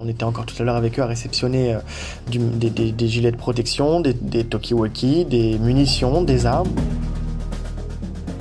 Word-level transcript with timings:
On 0.00 0.06
était 0.06 0.22
encore 0.22 0.46
tout 0.46 0.54
à 0.60 0.64
l'heure 0.64 0.76
avec 0.76 0.96
eux 1.00 1.02
à 1.02 1.06
réceptionner 1.06 1.76
des, 2.28 3.08
gilets 3.08 3.32
de 3.32 3.36
protection, 3.36 4.00
des, 4.00 4.14
des 4.14 4.44
talkie-walkie, 4.44 5.24
des 5.24 5.58
munitions, 5.58 6.22
des 6.22 6.46
armes. 6.46 6.70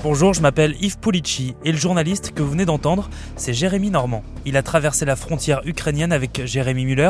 Bonjour, 0.03 0.35
je 0.35 0.41
m'appelle 0.41 0.75
Yves 0.79 0.99
Pulici 0.99 1.55
et 1.65 1.71
le 1.71 1.77
journaliste 1.77 2.31
que 2.35 2.43
vous 2.43 2.51
venez 2.51 2.65
d'entendre, 2.65 3.09
c'est 3.37 3.55
Jérémy 3.55 3.89
Normand. 3.89 4.21
Il 4.45 4.55
a 4.55 4.61
traversé 4.61 5.03
la 5.03 5.15
frontière 5.15 5.61
ukrainienne 5.65 6.11
avec 6.11 6.45
Jérémy 6.45 6.85
Muller. 6.85 7.09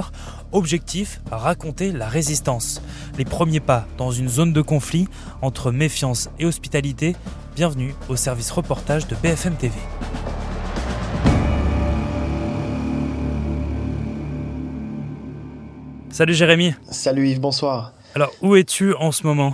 Objectif, 0.54 1.20
raconter 1.30 1.92
la 1.92 2.08
résistance. 2.08 2.82
Les 3.18 3.26
premiers 3.26 3.60
pas 3.60 3.86
dans 3.98 4.12
une 4.12 4.30
zone 4.30 4.54
de 4.54 4.62
conflit 4.62 5.10
entre 5.42 5.74
méfiance 5.74 6.30
et 6.40 6.46
hospitalité. 6.46 7.18
Bienvenue 7.58 7.94
au 8.08 8.16
service 8.16 8.52
reportage 8.52 9.08
de 9.08 9.16
BFM 9.22 9.56
TV. 9.56 9.74
Salut 16.18 16.34
Jérémy. 16.34 16.74
Salut 16.90 17.30
Yves, 17.30 17.40
bonsoir. 17.40 17.94
Alors, 18.16 18.32
où 18.42 18.56
es-tu 18.56 18.96
en 18.96 19.12
ce 19.12 19.22
moment? 19.22 19.54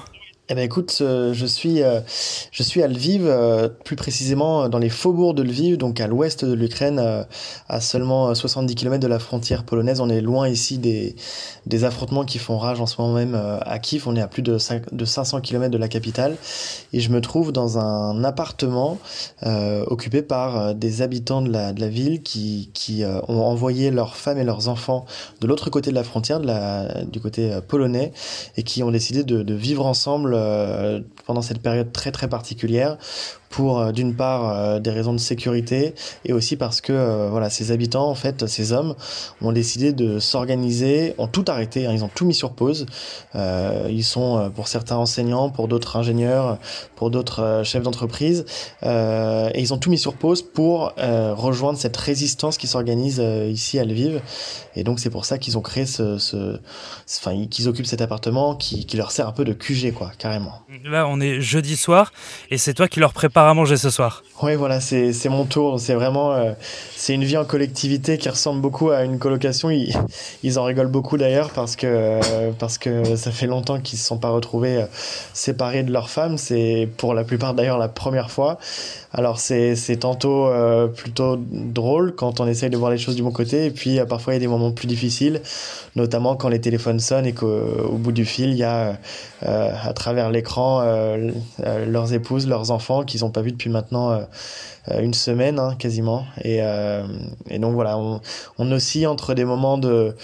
Eh 0.49 0.55
ben 0.55 0.61
écoute, 0.65 0.97
euh, 0.99 1.33
je 1.33 1.45
suis 1.45 1.81
euh, 1.83 2.01
je 2.51 2.63
suis 2.63 2.83
à 2.83 2.87
Lviv, 2.89 3.25
euh, 3.25 3.69
plus 3.69 3.95
précisément 3.95 4.67
dans 4.67 4.77
les 4.77 4.89
faubourgs 4.89 5.33
de 5.33 5.41
Lviv, 5.41 5.77
donc 5.77 6.01
à 6.01 6.07
l'ouest 6.07 6.43
de 6.43 6.51
l'Ukraine, 6.51 7.01
à 7.69 7.79
seulement 7.79 8.35
70 8.35 8.75
km 8.75 8.99
de 8.99 9.07
la 9.07 9.19
frontière 9.19 9.63
polonaise. 9.63 10.01
On 10.01 10.09
est 10.09 10.19
loin 10.19 10.49
ici 10.49 10.79
des 10.79 11.15
des 11.65 11.85
affrontements 11.85 12.25
qui 12.25 12.39
font 12.39 12.57
rage 12.57 12.81
en 12.81 12.87
ce 12.87 13.01
moment 13.01 13.13
même 13.13 13.35
à 13.35 13.79
Kiev. 13.79 14.03
On 14.05 14.17
est 14.17 14.21
à 14.21 14.27
plus 14.27 14.41
de 14.41 14.57
de 14.91 15.05
500 15.05 15.39
km 15.39 15.71
de 15.71 15.77
la 15.77 15.87
capitale, 15.87 16.35
et 16.91 16.99
je 16.99 17.09
me 17.09 17.21
trouve 17.21 17.53
dans 17.53 17.77
un 17.77 18.25
appartement 18.25 18.97
occupé 19.87 20.23
par 20.23 20.75
des 20.75 21.01
habitants 21.01 21.41
de 21.41 21.51
la 21.53 21.71
de 21.71 21.79
la 21.79 21.87
ville 21.87 22.21
qui 22.21 22.69
qui 22.73 23.03
ont 23.05 23.43
envoyé 23.43 23.91
leurs 23.91 24.17
femmes 24.17 24.39
et 24.39 24.43
leurs 24.43 24.67
enfants 24.67 25.05
de 25.39 25.47
l'autre 25.47 25.69
côté 25.69 25.89
de 25.89 25.95
la 25.95 26.03
frontière, 26.03 26.41
du 27.05 27.21
côté 27.21 27.59
polonais, 27.65 28.11
et 28.57 28.63
qui 28.63 28.83
ont 28.83 28.91
décidé 28.91 29.23
de 29.23 29.53
vivre 29.53 29.85
ensemble 29.85 30.32
euh, 30.33 31.01
pendant 31.25 31.41
cette 31.41 31.61
période 31.61 31.91
très 31.91 32.11
très 32.11 32.27
particulière 32.27 32.97
pour 33.53 33.79
euh, 33.79 33.91
d'une 33.91 34.15
part 34.15 34.49
euh, 34.49 34.79
des 34.79 34.89
raisons 34.89 35.13
de 35.13 35.19
sécurité 35.19 35.93
et 36.25 36.33
aussi 36.33 36.55
parce 36.55 36.81
que 36.81 36.91
euh, 36.91 37.27
voilà 37.29 37.51
ces 37.51 37.71
habitants 37.71 38.09
en 38.09 38.15
fait 38.15 38.47
ces 38.47 38.73
hommes 38.73 38.95
ont 39.41 39.51
décidé 39.51 39.93
de 39.93 40.17
s'organiser 40.17 41.13
ont 41.19 41.27
tout 41.27 41.45
arrêté 41.47 41.85
hein, 41.85 41.91
ils 41.93 42.03
ont 42.03 42.09
tout 42.13 42.25
mis 42.25 42.33
sur 42.33 42.53
pause. 42.53 42.85
Ils 43.35 44.03
sont 44.03 44.51
pour 44.55 44.67
certains 44.67 44.95
enseignants 44.95 45.49
pour 45.49 45.67
d'autres 45.67 45.97
ingénieurs 45.97 46.57
pour 46.95 47.09
d'autres 47.09 47.61
chefs 47.63 47.83
d'entreprise 47.83 48.45
et 48.83 49.59
ils 49.59 49.73
ont 49.73 49.77
tout 49.77 49.89
mis 49.89 49.97
sur 49.97 50.13
pause 50.13 50.41
pour 50.41 50.93
rejoindre 50.97 51.77
cette 51.77 51.97
résistance 51.97 52.57
qui 52.57 52.67
s'organise 52.67 53.19
ici 53.49 53.79
à 53.79 53.85
Lviv. 53.85 54.21
Et 54.75 54.83
donc 54.83 54.99
c'est 54.99 55.09
pour 55.09 55.25
ça 55.25 55.37
qu'ils 55.37 55.57
ont 55.57 55.61
créé 55.61 55.85
ce, 55.85 56.59
enfin 57.19 57.45
qu'ils 57.47 57.67
occupent 57.67 57.85
cet 57.85 58.01
appartement 58.01 58.55
qui, 58.55 58.85
qui 58.85 58.97
leur 58.97 59.11
sert 59.11 59.27
un 59.27 59.31
peu 59.31 59.45
de 59.45 59.53
QG 59.53 59.93
quoi 59.93 60.11
carrément. 60.17 60.61
Là 60.83 61.07
on 61.07 61.19
est 61.19 61.41
jeudi 61.41 61.75
soir 61.75 62.11
et 62.49 62.57
c'est 62.57 62.73
toi 62.73 62.87
qui 62.87 62.99
leur 62.99 63.13
prépare 63.13 63.42
à 63.49 63.53
manger 63.53 63.77
ce 63.77 63.89
soir. 63.89 64.23
Oui, 64.41 64.55
voilà, 64.55 64.81
c'est 64.81 65.29
mon 65.29 65.45
tour. 65.45 65.79
C'est 65.79 65.93
vraiment, 65.93 66.33
euh, 66.33 66.51
c'est 66.97 67.13
une 67.13 67.23
vie 67.23 67.37
en 67.37 67.45
collectivité 67.45 68.17
qui 68.17 68.27
ressemble 68.27 68.61
beaucoup 68.61 68.89
à 68.89 69.03
une 69.03 69.17
colocation. 69.17 69.69
Ils, 69.69 69.93
ils 70.43 70.59
en 70.59 70.65
rigolent 70.65 70.89
beaucoup 70.89 71.17
d'ailleurs 71.17 71.51
parce 71.51 71.77
que 71.77 71.87
euh, 71.87 72.51
parce 72.59 72.77
que 72.77 73.15
ça 73.15 73.31
fait 73.31 73.47
longtemps 73.47 73.79
qu'ils 73.79 73.99
se 73.99 74.05
sont 74.05 74.17
pas 74.17 74.31
retrouvés 74.31 74.81
euh, 74.81 74.85
séparés 75.33 75.83
de 75.83 75.93
leurs 75.93 76.09
femmes. 76.09 76.37
C'est 76.37 76.89
pour 76.97 77.13
la 77.13 77.23
plupart 77.23 77.53
d'ailleurs 77.53 77.77
la 77.77 77.87
première 77.87 78.31
fois. 78.31 78.57
Alors 79.13 79.37
c'est 79.37 79.75
tantôt 79.99 80.49
plutôt 80.95 81.37
drôle 81.37 82.15
quand 82.15 82.39
on 82.39 82.47
essaye 82.47 82.71
de 82.71 82.77
voir 82.77 82.89
les 82.89 82.97
choses 82.97 83.15
du 83.15 83.21
bon 83.21 83.31
côté 83.31 83.67
et 83.67 83.69
puis 83.69 83.99
parfois 84.09 84.33
il 84.33 84.37
y 84.37 84.39
a 84.39 84.39
des 84.39 84.47
moments 84.47 84.71
plus 84.71 84.87
difficiles, 84.87 85.43
notamment 85.95 86.35
quand 86.35 86.49
les 86.49 86.59
téléphones 86.59 86.99
sonnent 86.99 87.27
et 87.27 87.33
qu'au 87.33 87.91
bout 87.91 88.11
du 88.11 88.25
fil 88.25 88.49
il 88.49 88.57
y 88.57 88.63
a 88.63 88.97
à 89.43 89.93
travers 89.93 90.31
l'écran 90.31 90.83
leurs 91.85 92.13
épouses, 92.13 92.47
leurs 92.47 92.71
enfants 92.71 93.03
qu'ils 93.03 93.23
ont 93.23 93.29
pas 93.33 93.41
vu 93.41 93.51
depuis 93.51 93.69
maintenant 93.69 94.11
euh, 94.11 94.23
euh, 94.89 95.01
une 95.01 95.13
semaine 95.13 95.59
hein, 95.59 95.75
quasiment. 95.77 96.25
Et, 96.41 96.59
euh, 96.61 97.05
et, 97.49 97.59
donc 97.59 97.73
voilà, 97.73 97.97
on, 97.97 98.21
oscille 98.71 99.07
entre 99.07 99.33
des 99.33 99.45
moments 99.45 99.77
de 99.77 100.15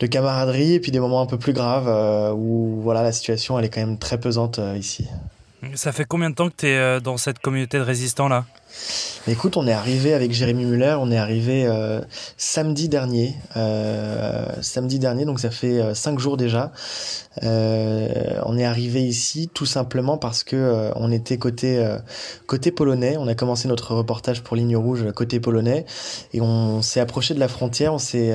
de 0.00 0.06
camaraderie 0.06 0.74
et 0.74 0.80
puis 0.80 0.90
des 0.90 0.98
moments 0.98 1.20
un 1.20 1.26
peu 1.26 1.38
plus 1.38 1.52
graves 1.52 1.88
où 2.36 2.80
voilà 2.82 3.04
la 3.04 3.12
situation 3.12 3.56
elle 3.58 3.64
est 3.64 3.68
quand 3.68 3.80
même 3.80 3.96
très 3.96 4.18
pesante 4.18 4.60
ici. 4.76 5.06
Ça 5.74 5.92
fait 5.92 6.04
combien 6.04 6.30
de 6.30 6.34
temps 6.34 6.50
que 6.50 6.56
tu 6.56 6.66
es 6.66 7.00
dans 7.00 7.16
cette 7.16 7.38
communauté 7.38 7.78
de 7.78 7.84
résistants 7.84 8.28
là? 8.28 8.44
Écoute, 9.26 9.56
on 9.56 9.66
est 9.66 9.72
arrivé 9.72 10.12
avec 10.12 10.32
Jérémy 10.32 10.66
Muller, 10.66 10.96
on 11.00 11.10
est 11.10 11.16
arrivé 11.16 11.64
euh, 11.66 12.02
samedi 12.36 12.90
dernier, 12.90 13.34
euh, 13.56 14.44
samedi 14.60 14.98
dernier, 14.98 15.24
donc 15.24 15.40
ça 15.40 15.50
fait 15.50 15.80
euh, 15.80 15.94
cinq 15.94 16.18
jours 16.18 16.36
déjà. 16.36 16.72
on 17.42 18.58
est 18.58 18.64
arrivé 18.64 19.02
ici 19.02 19.48
tout 19.52 19.64
simplement 19.64 20.18
parce 20.18 20.44
que 20.44 20.90
on 20.94 21.10
était 21.10 21.38
côté 21.38 21.84
côté 22.46 22.70
polonais. 22.70 23.16
On 23.18 23.26
a 23.26 23.34
commencé 23.34 23.66
notre 23.66 23.94
reportage 23.94 24.42
pour 24.42 24.56
Ligne 24.56 24.76
Rouge 24.76 25.10
côté 25.16 25.40
polonais 25.40 25.84
et 26.32 26.40
on 26.40 26.80
s'est 26.80 27.00
approché 27.00 27.34
de 27.34 27.40
la 27.40 27.48
frontière. 27.48 27.92
On 27.92 27.98
s'est 27.98 28.32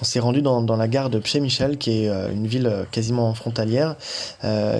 on 0.00 0.04
s'est 0.04 0.20
rendu 0.20 0.40
dans, 0.40 0.76
la 0.76 0.88
gare 0.88 1.10
de 1.10 1.18
Przemyśl, 1.18 1.78
qui 1.78 2.04
est 2.04 2.10
une 2.32 2.46
ville 2.46 2.86
quasiment 2.92 3.34
frontalière. 3.34 3.96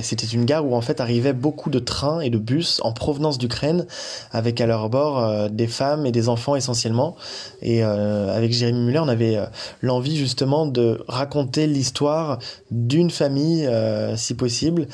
C'était 0.03 0.29
une 0.29 0.45
gare 0.45 0.65
où 0.65 0.77
en 0.77 0.81
fait 0.81 1.01
arrivaient 1.01 1.33
beaucoup 1.33 1.71
de 1.71 1.81
trains 1.81 2.21
et 2.21 2.31
de 2.31 2.39
bus 2.39 2.81
en 2.85 2.93
provenance 2.93 3.39
d'Ukraine 3.39 3.87
avec 4.31 4.61
à 4.61 4.67
leur 4.67 4.88
bord 4.89 5.19
euh, 5.19 5.49
des 5.49 5.67
femmes 5.67 6.07
et 6.07 6.13
des 6.13 6.29
enfants 6.29 6.57
essentiellement. 6.57 7.17
Et 7.63 7.85
euh, 7.85 8.35
avec 8.35 8.53
Jérémy 8.53 8.81
Muller, 8.81 8.99
on 9.01 9.09
avait 9.09 9.37
euh, 9.37 9.47
l'envie 9.83 10.17
justement 10.17 10.67
de 10.67 11.03
raconter 11.09 11.67
l'histoire 11.67 12.39
d'une 12.71 13.11
famille, 13.11 13.69
si 14.17 14.35
possible, 14.35 14.87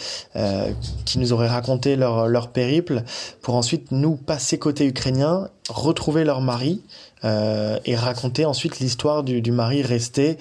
qui 1.04 1.19
nous 1.19 1.33
aurait 1.33 1.49
raconté 1.49 1.97
leur, 1.97 2.28
leur 2.28 2.49
périple, 2.49 3.03
pour 3.43 3.54
ensuite 3.54 3.91
nous 3.91 4.16
passer 4.16 4.59
côté 4.59 4.87
ukrainien, 4.87 5.49
retrouver 5.69 6.25
leur 6.25 6.41
mari, 6.41 6.83
euh, 7.25 7.79
et 7.87 7.97
raconter 7.97 8.45
ensuite 8.45 8.81
l'histoire 8.81 9.23
du, 9.23 9.41
du, 9.41 9.51
mari 9.51 9.81
resté 9.81 10.37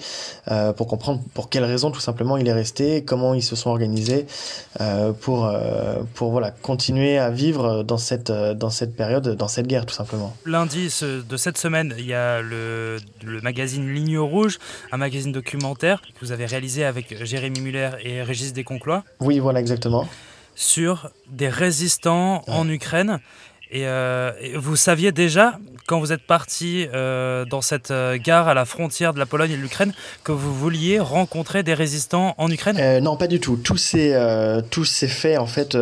euh, 0.50 0.74
pour 0.74 0.86
comprendre 0.86 1.22
pour 1.32 1.48
quelles 1.48 1.64
raisons 1.64 1.90
tout 1.90 2.00
simplement 2.00 2.36
il 2.36 2.46
est 2.46 2.52
resté, 2.52 3.02
comment 3.04 3.32
ils 3.32 3.42
se 3.42 3.56
sont 3.56 3.70
organisés 3.70 4.26
euh, 4.82 5.12
pour 5.12 5.50
pour 6.12 6.30
voilà 6.30 6.50
continuer 6.50 7.16
à 7.16 7.30
vivre 7.30 7.84
dans 7.84 7.96
cette 7.96 8.30
dans 8.30 8.68
cette 8.68 8.94
période, 8.96 9.34
dans 9.34 9.48
cette 9.48 9.66
guerre 9.66 9.86
tout 9.86 9.94
simplement. 9.94 10.36
Lundi 10.44 10.94
de 11.02 11.36
cette 11.38 11.56
semaine, 11.56 11.94
il 11.98 12.04
y 12.04 12.12
a 12.12 12.42
le, 12.42 12.98
le 13.22 13.40
magazine 13.40 13.90
Ligne 13.90 14.18
Rouge, 14.18 14.58
un 14.92 14.98
magazine 14.98 15.32
documentaire 15.32 16.02
que 16.02 16.20
vous 16.20 16.32
avez 16.32 16.44
réalisé 16.44 16.84
avec 16.84 17.24
Jérémy 17.24 17.60
Muller 17.60 17.90
et 18.02 18.22
Régis 18.22 18.52
Desconclois. 18.52 19.04
Oui, 19.20 19.38
voilà 19.38 19.60
exactement. 19.60 20.06
Sur 20.54 21.10
des 21.30 21.48
résistants 21.48 22.42
en 22.46 22.68
Ukraine. 22.68 23.20
Et, 23.74 23.88
euh, 23.88 24.30
vous 24.54 24.76
saviez 24.76 25.10
déjà, 25.10 25.58
quand 25.88 25.98
vous 25.98 26.12
êtes 26.12 26.22
parti 26.22 26.86
euh, 26.94 27.44
dans 27.44 27.60
cette 27.60 27.90
euh, 27.90 28.16
gare 28.22 28.46
à 28.46 28.54
la 28.54 28.64
frontière 28.64 29.12
de 29.12 29.18
la 29.18 29.26
Pologne 29.26 29.50
et 29.50 29.56
de 29.56 29.60
l'Ukraine, 29.60 29.92
que 30.22 30.30
vous 30.30 30.54
vouliez 30.54 31.00
rencontrer 31.00 31.64
des 31.64 31.74
résistants 31.74 32.36
en 32.38 32.48
Ukraine? 32.52 33.00
Non, 33.02 33.16
pas 33.16 33.26
du 33.26 33.40
tout. 33.40 33.56
Tout 33.56 33.76
s'est 33.76 34.12
fait 35.08 35.36
en 35.36 35.46
fait 35.46 35.76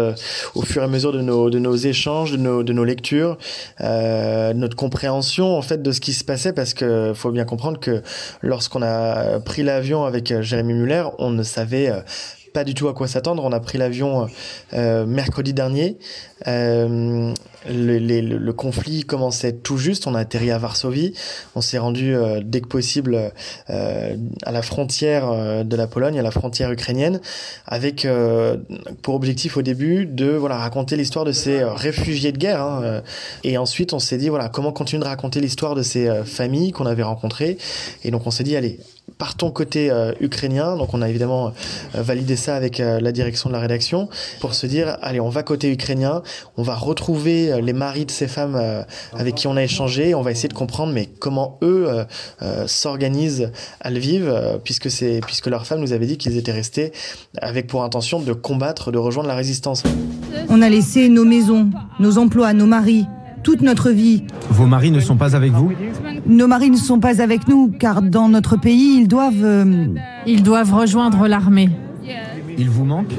au 0.55 0.63
fur 0.63 0.81
et 0.81 0.85
à 0.87 0.89
mesure 0.89 1.13
de 1.13 1.21
nos 1.21 1.51
de 1.51 1.59
nos 1.59 1.77
échanges, 1.77 2.33
de 2.33 2.39
nos 2.39 2.63
de 2.63 2.73
nos 2.73 2.85
lectures, 2.85 3.37
notre 3.79 4.75
compréhension 4.75 5.59
en 5.59 5.63
fait 5.63 5.83
de 5.83 5.93
ce 5.93 6.01
qui 6.01 6.15
se 6.15 6.25
passait, 6.25 6.55
parce 6.55 6.73
que 6.73 7.13
faut 7.15 7.31
bien 7.31 7.45
comprendre 7.45 7.79
que 7.79 8.03
lorsqu'on 8.41 8.81
a 8.81 9.39
pris 9.41 9.63
l'avion 9.63 10.05
avec 10.05 10.41
Jérémy 10.41 10.73
Muller, 10.73 11.05
on 11.19 11.29
ne 11.29 11.43
savait 11.43 11.93
pas 12.55 12.65
du 12.65 12.73
tout 12.73 12.89
à 12.89 12.95
quoi 12.95 13.07
s'attendre. 13.07 13.45
On 13.45 13.53
a 13.53 13.61
pris 13.61 13.77
l'avion 13.77 14.29
mercredi 14.73 15.53
dernier. 15.53 15.99
Euh, 16.49 17.33
le, 17.69 18.51
conflit 18.53 19.05
commençait 19.05 19.53
tout 19.53 19.79
juste. 19.79 20.07
On 20.07 20.15
a 20.15 20.21
atterri 20.21 20.51
à 20.51 20.59
Varsovie. 20.59 21.15
On 21.55 21.61
s'est 21.61 21.79
rendu 21.79 22.15
euh, 22.15 22.41
dès 22.45 22.61
que 22.61 22.67
possible 22.67 23.33
euh, 23.71 24.17
à 24.45 24.53
la 24.53 24.63
frontière 24.63 25.65
de 25.65 25.77
la 25.77 25.87
Pologne, 25.87 26.19
à 26.19 26.23
la 26.23 26.31
frontière 26.31 26.71
ukrainienne, 26.71 27.21
avec 27.67 28.07
pour 29.03 29.15
objectif 29.15 29.57
au 29.57 29.63
début 29.63 30.07
de 30.07 30.31
voilà 30.31 30.57
raconter 30.57 30.97
l'histoire 30.97 31.25
de 31.25 31.33
ces 31.33 31.65
réfugiés 31.65 32.33
de 32.33 32.39
guerre. 32.39 32.63
Hein, 32.63 33.03
et 33.45 33.59
ensuite, 33.59 33.93
on 33.93 33.99
s'est 33.99 34.19
dit 34.19 34.29
voilà 34.29 34.49
comment 34.49 34.73
continuer 34.73 35.03
de 35.03 35.09
raconter 35.09 35.41
l'histoire 35.41 35.75
de 35.75 35.83
ces 35.83 36.11
familles 36.25 36.73
qu'on 36.73 36.87
avait 36.87 37.03
rencontrées. 37.03 37.59
Et 38.05 38.11
donc, 38.11 38.27
on 38.27 38.31
s'est 38.31 38.45
dit 38.45 38.57
allez 38.57 38.79
partons 39.19 39.51
côté 39.51 39.91
ukrainien. 40.21 40.77
Donc 40.77 40.95
on 40.95 41.03
a 41.03 41.09
évidemment 41.09 41.53
validé 41.95 42.37
ça 42.37 42.57
avec 42.57 42.79
la 42.79 43.13
direction 43.13 43.51
de 43.51 43.55
la 43.55 43.61
rédaction 43.61 44.09
pour 44.41 44.55
se 44.55 44.67
dire 44.67 44.97
allez 45.03 45.21
on 45.21 45.29
va 45.29 45.43
côté 45.43 45.71
ukrainien, 45.71 46.23
on 46.57 46.63
va 46.63 46.75
retrouver 46.75 47.61
les 47.63 47.73
maris 47.73 48.07
de 48.07 48.11
ces 48.11 48.29
femmes 48.29 48.61
avec 49.13 49.35
qui 49.35 49.47
on 49.47 49.57
a 49.57 49.63
échangé, 49.63 50.15
on 50.15 50.23
va 50.23 50.31
essayer 50.31 50.49
de 50.49 50.55
comprendre 50.55 50.93
mais 50.93 51.07
comment 51.19 51.59
eux 51.63 51.89
s'organisent 52.67 53.51
à 53.81 53.91
Lviv 53.91 54.33
puisque 54.65 54.91
c'est 54.91 55.21
puisque 55.25 55.47
leurs 55.47 55.67
femmes 55.67 55.81
nous 55.81 55.93
avaient 55.93 56.07
dit 56.07 56.19
qu'ils 56.19 56.37
étaient 56.37 56.53
restés 56.53 56.93
avec 57.41 57.67
pour 57.67 57.85
intention 57.85 58.21
de 58.21 58.33
combattre, 58.33 58.93
de 58.93 58.99
rejoindre 58.99 59.29
la 59.29 59.35
résistance. 59.35 59.83
On 60.49 60.63
a 60.63 60.69
laissé 60.69 61.09
nos 61.09 61.25
maisons, 61.25 61.71
nos 62.01 62.19
emplois, 62.19 62.53
nos 62.53 62.67
maris, 62.67 63.07
toute 63.43 63.63
notre 63.63 63.91
vie. 63.91 64.25
Vos 64.51 64.67
maris 64.67 64.91
ne 64.91 65.01
sont 65.01 65.17
pas 65.17 65.35
avec 65.35 65.53
vous? 65.53 65.73
Nos 66.27 66.47
maris 66.47 66.71
ne 66.71 66.77
sont 66.77 67.01
pas 67.01 67.21
avec 67.21 67.49
nous, 67.49 67.73
car 67.79 68.03
dans 68.03 68.29
notre 68.29 68.57
pays, 68.57 68.99
ils 69.01 69.09
doivent... 69.09 69.45
Euh, 69.45 69.87
ils 70.27 70.43
doivent 70.43 70.73
rejoindre 70.75 71.27
l'armée. 71.27 71.71
Ils 72.59 72.71
vous 72.71 72.85
manquent? 72.85 73.15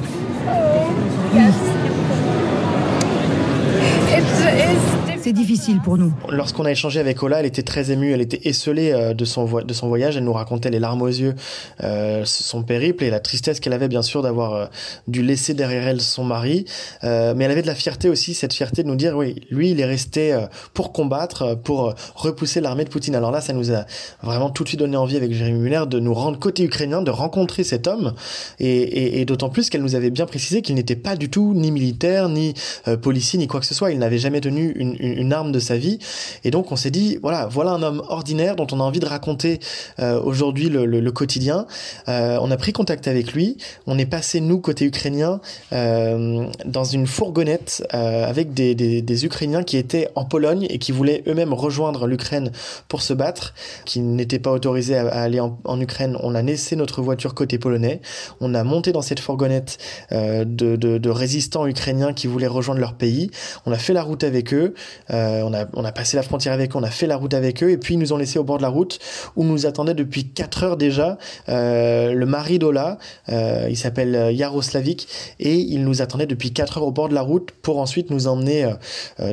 is 4.48 4.93
c'est 5.24 5.32
difficile 5.32 5.80
pour 5.80 5.98
nous. 5.98 6.14
Lorsqu'on 6.28 6.66
a 6.66 6.72
échangé 6.72 7.00
avec 7.00 7.24
Ola, 7.24 7.40
elle 7.40 7.46
était 7.46 7.64
très 7.64 7.92
émue, 7.92 8.12
elle 8.12 8.20
était 8.20 8.42
esselée 8.44 8.92
euh, 8.92 9.14
de 9.14 9.24
son, 9.24 9.46
voyage, 9.46 10.18
elle 10.18 10.26
nous 10.26 10.34
racontait 10.34 10.70
les 10.70 10.80
larmes 10.80 11.02
aux 11.02 11.08
yeux, 11.08 11.34
euh, 11.82 12.24
son 12.26 12.64
périple 12.64 13.06
et 13.06 13.10
la 13.10 13.22
tristesse 13.22 13.62
qu'elle 13.62 13.72
avait 13.72 13.88
bien 13.88 14.02
sûr 14.02 14.22
d'avoir 14.22 14.54
euh, 14.54 14.66
dû 15.08 15.24
laisser 15.24 15.54
derrière 15.54 15.88
elle 15.88 16.02
son 16.02 16.26
mari, 16.26 16.66
mais 17.04 17.46
elle 17.46 17.52
avait 17.52 17.62
de 17.62 17.68
la 17.68 17.76
fierté 17.76 18.10
aussi, 18.10 18.34
cette 18.34 18.54
fierté 18.54 18.84
de 18.84 18.90
nous 18.90 18.98
dire, 18.98 19.16
oui, 19.16 19.36
lui 19.50 19.72
il 19.72 19.80
est 19.80 19.86
resté 19.86 20.38
pour 20.74 20.92
combattre, 20.92 21.58
pour 21.64 21.94
repousser 22.16 22.60
l'armée 22.60 22.84
de 22.84 22.90
Poutine. 22.90 23.16
Alors 23.16 23.32
là, 23.32 23.40
ça 23.40 23.54
nous 23.54 23.72
a 23.72 23.86
vraiment 24.22 24.50
tout 24.50 24.64
de 24.64 24.70
suite 24.70 24.80
donné 24.80 24.98
envie 24.98 25.16
avec 25.16 25.32
Jérémy 25.32 25.60
Muller 25.60 25.84
de 25.88 26.00
nous 26.00 26.14
rendre 26.14 26.38
côté 26.38 26.64
ukrainien, 26.64 27.02
de 27.02 27.12
rencontrer 27.12 27.64
cet 27.64 27.88
homme, 27.88 28.14
et, 28.60 29.24
d'autant 29.26 29.50
plus 29.50 29.70
qu'elle 29.70 29.84
nous 29.84 29.96
avait 29.96 30.10
bien 30.10 30.26
précisé 30.26 30.62
qu'il 30.62 30.76
n'était 30.76 30.98
pas 30.98 31.16
du 31.16 31.30
tout 31.30 31.54
ni 31.54 31.72
militaire, 31.72 32.28
ni 32.28 32.54
policier, 33.02 33.40
ni 33.40 33.48
quoi 33.48 33.62
que 33.62 33.66
ce 33.66 33.74
soit, 33.74 33.92
il 33.92 34.00
n'avait 34.00 34.18
jamais 34.18 34.42
tenu 34.42 34.72
une 34.76 35.13
une 35.14 35.34
arme 35.34 35.52
de 35.52 35.60
sa 35.60 35.78
vie. 35.78 36.00
Et 36.44 36.52
donc 36.52 36.72
on 36.72 36.76
s'est 36.76 36.92
dit, 36.92 37.20
voilà, 37.22 37.48
voilà 37.48 37.72
un 37.72 37.84
homme 37.84 38.04
ordinaire 38.10 38.56
dont 38.56 38.68
on 38.72 38.80
a 38.80 38.84
envie 38.84 39.00
de 39.00 39.06
raconter 39.06 39.60
euh, 40.00 40.22
aujourd'hui 40.22 40.70
le, 40.70 40.86
le, 40.86 41.12
quotidien. 41.12 41.66
Euh, 42.08 42.38
on 42.42 42.52
a 42.52 42.58
pris 42.58 42.74
contact 42.74 43.08
avec 43.08 43.34
lui. 43.34 43.58
On 43.88 43.98
est 43.98 44.06
passé, 44.06 44.42
nous, 44.42 44.60
côté 44.60 44.86
ukrainien, 44.86 45.40
euh, 45.72 46.46
dans 46.66 46.84
une 46.84 47.08
fourgonnette 47.08 47.86
avec 47.92 48.54
des, 48.54 48.76
des, 48.76 49.02
des, 49.02 49.26
Ukrainiens 49.26 49.64
qui 49.64 49.78
étaient 49.78 50.10
en 50.16 50.26
Pologne 50.26 50.66
et 50.70 50.80
qui 50.80 50.92
voulaient 50.92 51.24
eux-mêmes 51.28 51.54
rejoindre 51.54 52.08
l'Ukraine 52.08 52.52
pour 52.88 53.02
se 53.02 53.14
battre, 53.14 53.54
qui 53.86 54.00
n'étaient 54.00 54.40
pas 54.40 54.52
autorisés 54.52 54.98
à, 54.98 55.08
aller 55.10 55.40
en, 55.40 55.58
en, 55.64 55.80
Ukraine. 55.80 56.18
On 56.22 56.36
a 56.36 56.42
laissé 56.42 56.76
notre 56.76 57.02
voiture 57.02 57.34
côté 57.36 57.58
polonais. 57.58 58.02
On 58.42 58.54
a 58.56 58.64
monté 58.64 58.92
dans 58.92 59.02
cette 59.02 59.20
fourgonnette 59.20 59.78
de, 60.12 60.44
de, 60.46 60.76
de 60.76 61.10
résistants 61.10 61.68
ukrainiens 61.68 62.14
qui 62.14 62.28
voulaient 62.28 62.48
rejoindre 62.48 62.80
leur 62.80 62.96
pays. 62.96 63.30
On 63.66 63.72
a 63.72 63.78
fait 63.78 63.94
la 63.94 64.04
route 64.04 64.24
avec 64.24 64.54
eux. 64.54 64.74
Euh, 65.12 65.42
on, 65.44 65.54
a, 65.54 65.66
on 65.74 65.86
a 65.86 65.92
passé 65.92 66.16
la 66.18 66.24
frontière 66.24 66.54
avec 66.54 66.72
eux, 66.72 66.78
on 66.78 66.84
a 66.84 66.90
fait 66.90 67.08
la 67.08 67.18
route 67.18 67.34
avec 67.34 67.64
eux, 67.64 67.70
et 67.70 67.78
puis 67.78 67.96
ils 67.96 68.00
nous 68.00 68.14
ont 68.14 68.18
laissé 68.18 68.40
au 68.40 68.44
bord 68.44 68.58
de 68.58 68.62
la 68.62 68.70
route 68.70 69.00
où 69.36 69.44
nous 69.44 69.66
attendait 69.66 69.94
depuis 69.94 70.28
4 70.28 70.64
heures 70.64 70.78
déjà 70.78 71.18
euh, 71.50 72.14
le 72.14 72.26
mari 72.26 72.60
d'Ola, 72.60 72.98
euh, 73.30 73.68
il 73.70 73.78
s'appelle 73.78 74.34
Yaroslavik, 74.34 75.08
et 75.40 75.56
il 75.56 75.84
nous 75.84 76.02
attendait 76.02 76.28
depuis 76.28 76.54
4 76.54 76.78
heures 76.78 76.88
au 76.88 76.92
bord 76.92 77.10
de 77.10 77.16
la 77.16 77.22
route 77.22 77.52
pour 77.62 77.80
ensuite 77.80 78.10
nous 78.10 78.28
emmener 78.28 78.72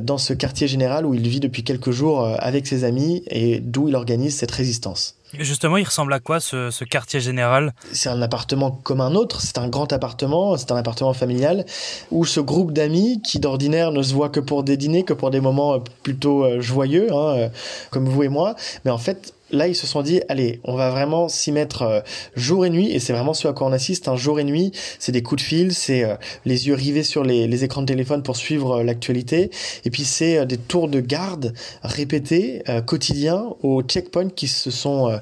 dans 0.02 0.18
ce 0.18 0.32
quartier 0.32 0.68
général 0.68 1.06
où 1.06 1.14
il 1.14 1.26
vit 1.28 1.40
depuis 1.40 1.64
quelques 1.64 1.90
jours 1.90 2.28
avec 2.38 2.66
ses 2.66 2.84
amis 2.84 3.22
et 3.28 3.60
d'où 3.60 3.88
il 3.88 3.96
organise 3.96 4.36
cette 4.36 4.50
résistance. 4.50 5.19
Justement, 5.38 5.76
il 5.76 5.84
ressemble 5.84 6.12
à 6.12 6.20
quoi 6.20 6.40
ce, 6.40 6.70
ce 6.70 6.84
quartier 6.84 7.20
général? 7.20 7.72
C'est 7.92 8.08
un 8.08 8.20
appartement 8.20 8.70
comme 8.70 9.00
un 9.00 9.14
autre, 9.14 9.40
c'est 9.40 9.58
un 9.58 9.68
grand 9.68 9.92
appartement, 9.92 10.56
c'est 10.56 10.72
un 10.72 10.76
appartement 10.76 11.12
familial, 11.12 11.64
où 12.10 12.24
ce 12.24 12.40
groupe 12.40 12.72
d'amis, 12.72 13.20
qui 13.22 13.38
d'ordinaire 13.38 13.92
ne 13.92 14.02
se 14.02 14.12
voit 14.12 14.28
que 14.28 14.40
pour 14.40 14.64
des 14.64 14.76
dîners, 14.76 15.04
que 15.04 15.12
pour 15.12 15.30
des 15.30 15.40
moments 15.40 15.78
plutôt 16.02 16.44
euh, 16.44 16.60
joyeux, 16.60 17.12
hein, 17.12 17.34
euh, 17.36 17.48
comme 17.90 18.08
vous 18.08 18.22
et 18.22 18.28
moi, 18.28 18.56
mais 18.84 18.90
en 18.90 18.98
fait, 18.98 19.34
là, 19.52 19.68
ils 19.68 19.74
se 19.74 19.86
sont 19.86 20.02
dit, 20.02 20.20
allez, 20.28 20.60
on 20.64 20.74
va 20.74 20.90
vraiment 20.90 21.28
s'y 21.28 21.52
mettre 21.52 21.82
euh, 21.82 22.00
jour 22.36 22.64
et 22.64 22.70
nuit, 22.70 22.90
et 22.90 23.00
c'est 23.00 23.12
vraiment 23.12 23.34
ce 23.34 23.48
à 23.48 23.52
quoi 23.52 23.66
on 23.66 23.72
assiste, 23.72 24.08
un 24.08 24.16
jour 24.16 24.40
et 24.40 24.44
nuit, 24.44 24.72
c'est 24.98 25.12
des 25.12 25.22
coups 25.22 25.42
de 25.42 25.46
fil, 25.46 25.74
c'est 25.74 26.04
euh, 26.04 26.14
les 26.44 26.68
yeux 26.68 26.74
rivés 26.74 27.02
sur 27.02 27.24
les, 27.24 27.64
écrans 27.64 27.82
de 27.82 27.86
téléphone 27.86 28.22
pour 28.22 28.36
suivre 28.36 28.78
euh, 28.78 28.82
l'actualité, 28.82 29.50
et 29.84 29.90
puis 29.90 30.04
c'est 30.04 30.46
des 30.46 30.56
tours 30.56 30.88
de 30.88 31.00
garde 31.00 31.52
répétés, 31.82 32.62
quotidiens, 32.86 33.44
aux 33.62 33.82
checkpoints 33.82 34.30
qui 34.30 34.48
se 34.48 34.70
sont, 34.70 35.18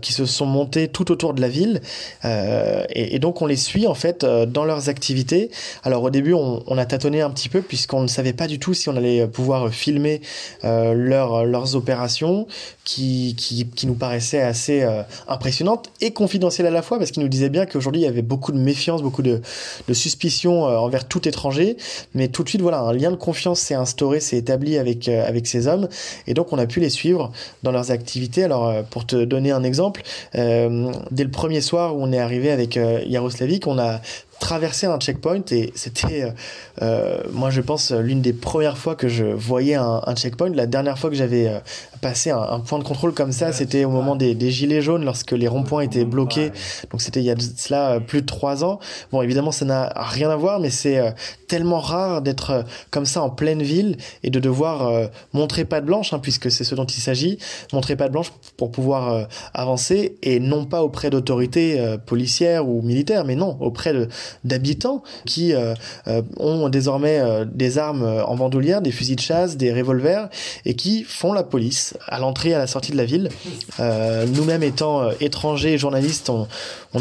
qui 0.00 0.12
se 0.12 0.26
sont 0.26 0.46
montés 0.46 0.88
tout 0.88 1.10
autour 1.10 1.34
de 1.34 1.40
la 1.40 1.48
ville, 1.48 1.80
et, 2.24 3.14
et, 3.14 3.18
donc 3.18 3.42
on 3.42 3.46
les 3.46 3.56
suit 3.56 3.86
en 3.86 3.94
fait 3.94 4.24
dans 4.24 4.64
leurs 4.64 4.88
activités. 4.88 5.50
Alors 5.82 6.02
au 6.02 6.10
début, 6.10 6.34
on, 6.34 6.62
on 6.66 6.78
a 6.78 6.84
tâtonné 6.84 7.20
un 7.22 7.30
petit 7.30 7.48
peu, 7.48 7.62
puisqu'on 7.62 8.02
ne 8.02 8.08
savait 8.08 8.32
pas 8.32 8.46
du 8.46 8.58
tout 8.58 8.74
si 8.74 8.88
on 8.88 8.96
allait 8.96 9.26
pouvoir 9.26 9.72
filmer 9.72 10.20
leur, 10.62 11.44
leurs 11.44 11.76
opérations, 11.76 12.46
qui, 12.86 13.34
qui, 13.36 13.66
qui, 13.66 13.86
nous 13.88 13.94
paraissait 13.94 14.40
assez 14.40 14.82
euh, 14.82 15.02
impressionnante 15.26 15.90
et 16.00 16.12
confidentielle 16.12 16.68
à 16.68 16.70
la 16.70 16.82
fois 16.82 16.98
parce 16.98 17.10
qu'il 17.10 17.20
nous 17.20 17.28
disait 17.28 17.48
bien 17.48 17.66
qu'aujourd'hui 17.66 18.02
il 18.02 18.04
y 18.04 18.08
avait 18.08 18.22
beaucoup 18.22 18.52
de 18.52 18.58
méfiance, 18.58 19.02
beaucoup 19.02 19.22
de, 19.22 19.42
de 19.88 19.92
suspicion 19.92 20.66
euh, 20.66 20.76
envers 20.76 21.08
tout 21.08 21.26
étranger, 21.26 21.76
mais 22.14 22.28
tout 22.28 22.44
de 22.44 22.48
suite 22.48 22.62
voilà 22.62 22.78
un 22.78 22.92
lien 22.92 23.10
de 23.10 23.16
confiance 23.16 23.58
s'est 23.58 23.74
instauré, 23.74 24.20
s'est 24.20 24.36
établi 24.36 24.78
avec 24.78 25.08
euh, 25.08 25.26
avec 25.26 25.48
ces 25.48 25.66
hommes 25.66 25.88
et 26.28 26.34
donc 26.34 26.52
on 26.52 26.58
a 26.58 26.66
pu 26.66 26.78
les 26.78 26.88
suivre 26.88 27.32
dans 27.64 27.72
leurs 27.72 27.90
activités. 27.90 28.44
Alors 28.44 28.72
pour 28.84 29.04
te 29.04 29.24
donner 29.24 29.50
un 29.50 29.64
exemple, 29.64 30.02
dès 30.32 31.24
le 31.24 31.30
premier 31.30 31.60
soir 31.60 31.96
où 31.96 32.02
on 32.02 32.12
est 32.12 32.20
arrivé 32.20 32.52
avec 32.52 32.76
Yaroslavik, 32.76 33.66
on 33.66 33.78
a 33.78 34.00
traverser 34.38 34.86
un 34.86 34.98
checkpoint 34.98 35.42
et 35.50 35.72
c'était, 35.74 36.24
euh, 36.24 36.30
euh, 36.82 37.22
moi 37.32 37.50
je 37.50 37.60
pense, 37.60 37.92
l'une 37.92 38.20
des 38.20 38.32
premières 38.32 38.78
fois 38.78 38.94
que 38.94 39.08
je 39.08 39.24
voyais 39.24 39.74
un, 39.74 40.02
un 40.04 40.14
checkpoint. 40.14 40.50
La 40.50 40.66
dernière 40.66 40.98
fois 40.98 41.10
que 41.10 41.16
j'avais 41.16 41.48
euh, 41.48 41.58
passé 42.00 42.30
un, 42.30 42.40
un, 42.40 42.60
point 42.60 42.78
de 42.78 42.84
contrôle 42.84 43.12
comme 43.12 43.32
ça, 43.32 43.52
c'était 43.52 43.84
au 43.84 43.90
moment 43.90 44.16
des, 44.16 44.34
des, 44.34 44.50
gilets 44.50 44.82
jaunes 44.82 45.04
lorsque 45.04 45.32
les 45.32 45.48
ronds-points 45.48 45.82
étaient 45.82 46.04
bloqués. 46.04 46.52
Donc 46.90 47.00
c'était 47.00 47.20
il 47.20 47.26
y 47.26 47.30
a 47.30 47.34
de 47.34 47.42
cela 47.56 47.92
euh, 47.92 48.00
plus 48.00 48.22
de 48.22 48.26
trois 48.26 48.64
ans. 48.64 48.78
Bon, 49.10 49.22
évidemment, 49.22 49.52
ça 49.52 49.64
n'a 49.64 49.92
rien 49.96 50.30
à 50.30 50.36
voir, 50.36 50.60
mais 50.60 50.70
c'est 50.70 50.98
euh, 50.98 51.10
tellement 51.48 51.80
rare 51.80 52.22
d'être 52.22 52.64
comme 52.90 53.06
ça 53.06 53.22
en 53.22 53.30
pleine 53.30 53.62
ville 53.62 53.96
et 54.22 54.30
de 54.30 54.40
devoir 54.40 55.08
montrer 55.32 55.64
pas 55.64 55.80
de 55.80 55.86
blanche, 55.86 56.12
hein, 56.12 56.18
puisque 56.18 56.50
c'est 56.50 56.64
ce 56.64 56.74
dont 56.74 56.86
il 56.86 57.00
s'agit, 57.00 57.38
montrer 57.72 57.94
pas 57.94 58.08
de 58.08 58.12
blanche 58.12 58.32
pour 58.56 58.72
pouvoir 58.72 59.28
avancer 59.54 60.16
et 60.22 60.40
non 60.40 60.64
pas 60.64 60.82
auprès 60.82 61.08
d'autorités 61.08 61.96
policières 62.04 62.68
ou 62.68 62.82
militaires, 62.82 63.24
mais 63.24 63.36
non 63.36 63.56
auprès 63.60 63.92
de 63.92 64.08
d'habitants 64.44 65.02
qui 65.24 65.54
euh, 65.54 65.74
euh, 66.08 66.22
ont 66.38 66.68
désormais 66.68 67.18
euh, 67.18 67.44
des 67.44 67.78
armes 67.78 68.04
en 68.04 68.36
bandoulière, 68.36 68.82
des 68.82 68.92
fusils 68.92 69.16
de 69.16 69.20
chasse, 69.20 69.56
des 69.56 69.72
revolvers 69.72 70.28
et 70.64 70.74
qui 70.74 71.04
font 71.04 71.32
la 71.32 71.42
police 71.42 71.94
à 72.06 72.18
l'entrée 72.18 72.50
et 72.50 72.54
à 72.54 72.58
la 72.58 72.66
sortie 72.66 72.92
de 72.92 72.96
la 72.96 73.04
ville. 73.04 73.28
Nous-mêmes 73.78 74.62
étant 74.62 75.10
étrangers 75.20 75.74
et 75.74 75.78
journalistes, 75.78 76.30
on, 76.30 76.46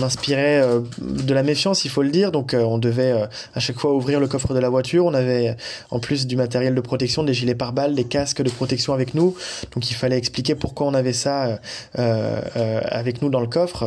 inspirait 0.03 0.61
de 0.99 1.33
la 1.33 1.41
méfiance, 1.41 1.85
il 1.85 1.89
faut 1.89 2.01
le 2.01 2.09
dire. 2.09 2.31
Donc 2.31 2.53
on 2.53 2.77
devait 2.77 3.13
à 3.53 3.59
chaque 3.59 3.79
fois 3.79 3.93
ouvrir 3.93 4.19
le 4.19 4.27
coffre 4.27 4.53
de 4.53 4.59
la 4.59 4.69
voiture. 4.69 5.05
On 5.05 5.13
avait 5.13 5.55
en 5.89 5.99
plus 5.99 6.27
du 6.27 6.35
matériel 6.35 6.75
de 6.75 6.81
protection, 6.81 7.23
des 7.23 7.33
gilets 7.33 7.55
pare-balles, 7.55 7.95
des 7.95 8.03
casques 8.03 8.41
de 8.41 8.49
protection 8.49 8.93
avec 8.93 9.15
nous. 9.15 9.35
Donc 9.73 9.89
il 9.89 9.93
fallait 9.93 10.17
expliquer 10.17 10.55
pourquoi 10.55 10.87
on 10.87 10.93
avait 10.93 11.13
ça 11.13 11.59
avec 11.93 13.21
nous 13.21 13.29
dans 13.29 13.39
le 13.39 13.47
coffre. 13.47 13.85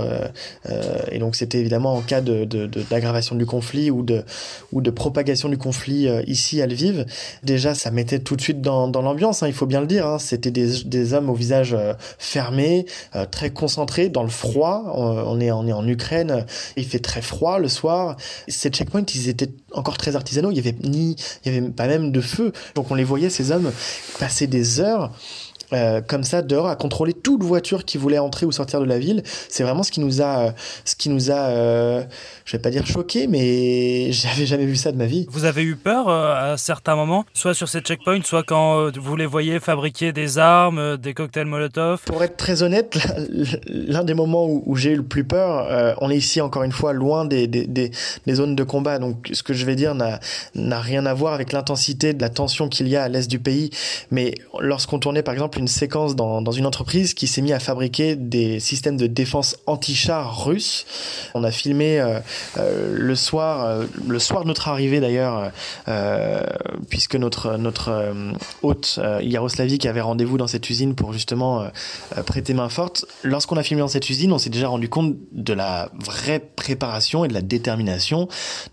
Et 1.12 1.18
donc 1.18 1.36
c'était 1.36 1.58
évidemment 1.58 1.94
en 1.94 2.00
cas 2.00 2.20
de, 2.20 2.44
d'aggravation 2.44 3.27
de, 3.27 3.27
du 3.34 3.46
conflit 3.46 3.90
ou 3.90 4.02
de, 4.02 4.24
ou 4.72 4.80
de 4.80 4.90
propagation 4.90 5.48
du 5.48 5.58
conflit 5.58 6.08
euh, 6.08 6.22
ici 6.26 6.62
à 6.62 6.66
Lviv. 6.66 7.06
Déjà, 7.42 7.74
ça 7.74 7.90
mettait 7.90 8.18
tout 8.18 8.36
de 8.36 8.40
suite 8.40 8.60
dans, 8.60 8.88
dans 8.88 9.02
l'ambiance, 9.02 9.42
hein, 9.42 9.48
il 9.48 9.54
faut 9.54 9.66
bien 9.66 9.80
le 9.80 9.86
dire. 9.86 10.06
Hein. 10.06 10.18
C'était 10.18 10.50
des, 10.50 10.84
des 10.84 11.12
hommes 11.12 11.30
au 11.30 11.34
visage 11.34 11.74
euh, 11.74 11.94
fermé, 12.18 12.86
euh, 13.14 13.26
très 13.26 13.50
concentrés, 13.50 14.08
dans 14.08 14.22
le 14.22 14.28
froid. 14.28 14.84
On, 14.94 15.40
est, 15.40 15.50
on 15.50 15.66
est 15.66 15.72
en 15.72 15.86
Ukraine, 15.86 16.44
il 16.76 16.84
fait 16.84 16.98
très 16.98 17.22
froid 17.22 17.58
le 17.58 17.68
soir. 17.68 18.16
Ces 18.48 18.70
checkpoints, 18.70 19.04
ils 19.14 19.28
étaient 19.28 19.50
encore 19.72 19.96
très 19.98 20.16
artisanaux. 20.16 20.50
Il 20.50 20.56
y 20.56 20.60
avait 20.60 20.76
ni, 20.82 21.16
il 21.44 21.56
avait 21.56 21.68
pas 21.68 21.86
même 21.86 22.12
de 22.12 22.20
feu. 22.20 22.52
Donc 22.74 22.90
on 22.90 22.94
les 22.94 23.04
voyait 23.04 23.30
ces 23.30 23.50
hommes 23.50 23.70
passer 24.18 24.46
des 24.46 24.80
heures 24.80 25.12
euh, 25.72 26.00
comme 26.00 26.24
ça 26.24 26.42
dehors 26.42 26.68
à 26.68 26.76
contrôler 26.76 27.12
toute 27.12 27.42
voiture 27.42 27.84
qui 27.84 27.98
voulait 27.98 28.18
entrer 28.18 28.46
ou 28.46 28.52
sortir 28.52 28.80
de 28.80 28.86
la 28.86 28.98
ville. 28.98 29.22
C'est 29.48 29.62
vraiment 29.62 29.82
ce 29.82 29.90
qui 29.90 30.00
nous 30.00 30.22
a, 30.22 30.54
ce 30.84 30.96
qui 30.96 31.08
nous 31.08 31.30
a, 31.30 31.48
euh, 31.50 32.02
je 32.44 32.56
vais 32.56 32.62
pas 32.62 32.70
dire 32.70 32.86
choqué, 32.86 33.26
mais 33.26 34.10
j'avais 34.12 34.46
jamais 34.46 34.66
vu 34.66 34.76
ça 34.76 34.92
de 34.92 34.96
ma 34.96 35.06
vie. 35.06 35.26
Vous 35.30 35.44
avez 35.44 35.62
eu 35.62 35.76
peur 35.76 36.08
euh, 36.08 36.52
à 36.52 36.56
certains 36.56 36.96
moments, 36.96 37.24
soit 37.34 37.54
sur 37.54 37.68
ces 37.68 37.80
checkpoints, 37.80 38.22
soit 38.24 38.42
quand 38.42 38.78
euh, 38.78 38.90
vous 38.96 39.16
les 39.16 39.26
voyez 39.26 39.60
fabriquer 39.60 40.12
des 40.12 40.38
armes, 40.38 40.78
euh, 40.78 40.96
des 40.96 41.14
cocktails 41.14 41.46
Molotov? 41.46 42.02
Pour 42.04 42.22
être 42.22 42.36
très 42.36 42.62
honnête, 42.62 42.98
l'un 43.66 44.04
des 44.04 44.14
moments 44.14 44.46
où, 44.46 44.62
où 44.66 44.76
j'ai 44.76 44.92
eu 44.92 44.96
le 44.96 45.02
plus 45.02 45.24
peur, 45.24 45.66
euh, 45.70 45.94
on 46.00 46.10
est 46.10 46.16
ici 46.16 46.40
encore 46.40 46.62
une 46.62 46.72
fois 46.72 46.92
loin 46.92 47.24
des, 47.24 47.46
des, 47.46 47.66
des, 47.66 47.90
des, 48.26 48.34
zones 48.34 48.56
de 48.56 48.64
combat, 48.64 48.98
donc 48.98 49.30
ce 49.32 49.42
que 49.42 49.52
je 49.52 49.64
vais 49.66 49.76
dire 49.76 49.94
n'a 49.94 50.80
rien 50.80 51.06
à 51.06 51.14
voir 51.14 51.34
avec 51.34 51.52
l'intensité 51.52 52.12
de 52.12 52.20
la 52.20 52.28
tension 52.28 52.68
qu'il 52.68 52.88
y 52.88 52.96
a 52.96 53.02
à 53.02 53.08
l'est 53.08 53.28
du 53.30 53.38
pays. 53.38 53.70
Mais 54.10 54.34
lorsqu'on 54.60 54.98
tournait 54.98 55.22
par 55.22 55.34
exemple 55.34 55.57
une 55.58 55.68
séquence 55.68 56.16
dans, 56.16 56.40
dans 56.40 56.52
une 56.52 56.66
entreprise 56.66 57.14
qui 57.14 57.26
s'est 57.26 57.42
mis 57.42 57.52
à 57.52 57.58
fabriquer 57.58 58.16
des 58.16 58.60
systèmes 58.60 58.96
de 58.96 59.06
défense 59.06 59.56
anti-char 59.66 60.44
russes. 60.44 60.86
On 61.34 61.44
a 61.44 61.50
filmé 61.50 62.00
euh, 62.00 62.20
euh, 62.56 62.96
le 62.96 63.14
soir, 63.14 63.64
euh, 63.64 63.86
le 64.06 64.18
soir 64.18 64.42
de 64.42 64.48
notre 64.48 64.68
arrivée 64.68 65.00
d'ailleurs, 65.00 65.50
puisque 66.88 67.16
notre 67.16 67.56
notre 67.56 68.12
hôte 68.62 69.00
Yaroslavik 69.20 69.86
avait 69.86 70.00
rendez-vous 70.00 70.38
dans 70.38 70.46
cette 70.46 70.68
usine 70.70 70.94
pour 70.94 71.12
justement 71.12 71.68
prêter 72.26 72.54
main 72.54 72.68
forte. 72.68 73.04
Lorsqu'on 73.22 73.56
a 73.56 73.62
filmé 73.62 73.80
dans 73.80 73.88
cette 73.88 74.08
usine, 74.08 74.32
on 74.32 74.38
s'est 74.38 74.50
déjà 74.50 74.68
rendu 74.68 74.88
compte 74.88 75.16
de 75.32 75.52
la 75.52 75.90
vraie 75.98 76.40
préparation 76.40 77.24
et 77.24 77.28
de 77.28 77.34
la 77.34 77.42
détermination 77.42 78.28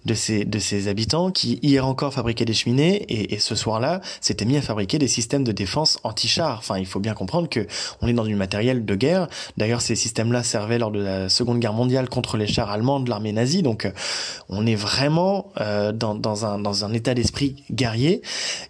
de 0.05 0.13
ces 0.13 0.45
de 0.45 0.59
ces 0.59 0.87
habitants 0.87 1.31
qui 1.31 1.59
hier 1.61 1.85
encore 1.87 2.13
fabriquaient 2.13 2.45
des 2.45 2.53
cheminées 2.53 3.05
et, 3.09 3.39
ce 3.39 3.55
soir-là 3.55 4.01
s'étaient 4.21 4.45
mis 4.45 4.57
à 4.57 4.61
fabriquer 4.61 4.97
des 4.97 5.07
systèmes 5.07 5.43
de 5.43 5.51
défense 5.51 5.99
anti-char. 6.03 6.63
Il 6.79 6.85
faut 6.85 6.99
bien 6.99 7.13
comprendre 7.13 7.49
que 7.49 7.67
on 8.01 8.07
est 8.07 8.13
dans 8.13 8.23
du 8.23 8.35
matériel 8.35 8.85
de 8.85 8.95
guerre. 8.95 9.27
D'ailleurs, 9.57 9.81
ces 9.81 9.95
systèmes-là 9.95 10.43
servaient 10.43 10.79
lors 10.79 10.91
de 10.91 11.01
la 11.01 11.29
Seconde 11.29 11.59
Guerre 11.59 11.73
mondiale 11.73 12.09
contre 12.09 12.37
les 12.37 12.47
chars 12.47 12.69
allemands 12.69 12.99
de 12.99 13.09
l'armée 13.09 13.31
nazie. 13.31 13.61
Donc, 13.61 13.91
on 14.49 14.65
est 14.65 14.75
vraiment 14.75 15.51
dans, 15.93 16.15
dans, 16.15 16.45
un, 16.45 16.93
état 16.93 17.13
d'esprit 17.13 17.63
guerrier. 17.71 18.21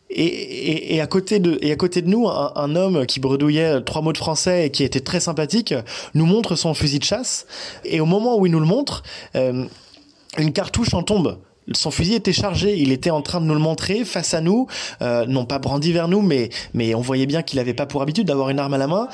Et, 0.09 1.01
à 1.01 1.07
côté 1.07 1.39
de 1.39 1.57
et 1.61 1.71
à 1.71 1.75
côté 1.75 2.01
de 2.01 2.07
nous, 2.07 2.27
un, 2.27 2.75
homme 2.75 3.05
qui 3.05 3.19
bredouillait 3.19 3.81
trois 3.81 4.01
mots 4.01 4.13
de 4.13 4.17
français 4.17 4.67
et 4.67 4.69
qui 4.69 4.83
était 4.83 4.99
très 4.99 5.19
sympathique 5.19 5.73
nous 6.13 6.25
montre 6.25 6.55
son 6.55 6.73
fusil 6.73 6.99
de 6.99 7.03
chasse. 7.03 7.45
Et 7.83 7.99
au 7.99 8.05
moment 8.05 8.37
où 8.37 8.45
il 8.45 8.51
nous 8.51 8.59
le 8.59 8.65
montre, 8.65 9.03
une 9.33 10.53
cartouche 10.53 10.93
en 10.93 11.03
tombe 11.03 11.37
son 11.73 11.91
fusil 11.91 12.13
était 12.13 12.33
chargé, 12.33 12.77
il 12.77 12.91
était 12.91 13.09
en 13.09 13.21
train 13.21 13.41
de 13.41 13.45
nous 13.45 13.53
le 13.53 13.59
montrer 13.59 14.05
face 14.05 14.33
à 14.33 14.41
nous, 14.41 14.67
euh, 15.01 15.25
non 15.25 15.45
pas 15.45 15.59
brandi 15.59 15.91
vers 15.91 16.07
nous, 16.07 16.21
mais 16.21 16.49
mais 16.73 16.93
on 16.95 17.01
voyait 17.01 17.25
bien 17.25 17.41
qu'il 17.41 17.57
n'avait 17.57 17.73
pas 17.73 17.85
pour 17.85 18.01
habitude 18.01 18.27
d'avoir 18.27 18.49
une 18.49 18.59
arme 18.59 18.73
à 18.73 18.77
la 18.77 18.87
main. 18.87 19.07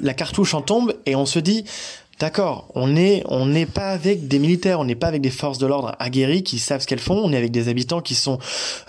La 0.00 0.14
cartouche 0.14 0.54
en 0.54 0.62
tombe 0.62 0.94
et 1.06 1.14
on 1.14 1.26
se 1.26 1.38
dit 1.38 1.64
D'accord, 2.20 2.68
on 2.74 2.96
est 2.96 3.22
on 3.28 3.46
n'est 3.46 3.64
pas 3.64 3.92
avec 3.92 4.28
des 4.28 4.38
militaires, 4.38 4.78
on 4.78 4.84
n'est 4.84 4.94
pas 4.94 5.06
avec 5.06 5.22
des 5.22 5.30
forces 5.30 5.56
de 5.56 5.66
l'ordre 5.66 5.96
aguerries 5.98 6.42
qui 6.42 6.58
savent 6.58 6.82
ce 6.82 6.86
qu'elles 6.86 6.98
font, 6.98 7.14
on 7.14 7.32
est 7.32 7.36
avec 7.38 7.50
des 7.50 7.68
habitants 7.68 8.02
qui 8.02 8.14
sont 8.14 8.38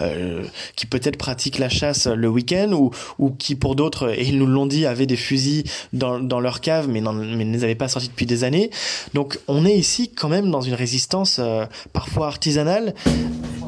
euh, 0.01 0.43
qui 0.75 0.85
peut-être 0.85 1.15
pratiquent 1.15 1.57
la 1.57 1.69
chasse 1.69 2.07
le 2.07 2.27
week-end 2.27 2.73
ou 2.73 2.91
ou 3.19 3.29
qui 3.31 3.55
pour 3.55 3.77
d'autres 3.77 4.09
et 4.09 4.27
ils 4.27 4.38
nous 4.38 4.47
l'ont 4.47 4.65
dit 4.65 4.85
avaient 4.85 5.05
des 5.05 5.15
fusils 5.15 5.63
dans 5.93 6.19
dans 6.19 6.41
leur 6.41 6.59
cave 6.59 6.89
mais 6.89 7.00
mais 7.00 7.45
ne 7.45 7.53
les 7.53 7.63
avaient 7.63 7.73
pas 7.73 7.88
sortis 7.88 8.09
depuis 8.09 8.25
des 8.25 8.43
années. 8.43 8.69
Donc 9.13 9.39
on 9.47 9.65
est 9.65 9.77
ici 9.77 10.11
quand 10.13 10.27
même 10.27 10.51
dans 10.51 10.61
une 10.61 10.73
résistance 10.73 11.39
euh, 11.39 11.65
parfois 11.93 12.27
artisanale. 12.27 12.93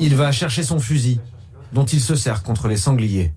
Il 0.02 0.14
va 0.18 0.34
chercher 0.34 0.64
son 0.64 0.82
fusil 0.82 1.22
dont 1.72 1.86
il 1.86 2.02
se 2.02 2.16
sert 2.16 2.44
contre 2.44 2.68
les 2.68 2.76
sangliers. 2.76 3.32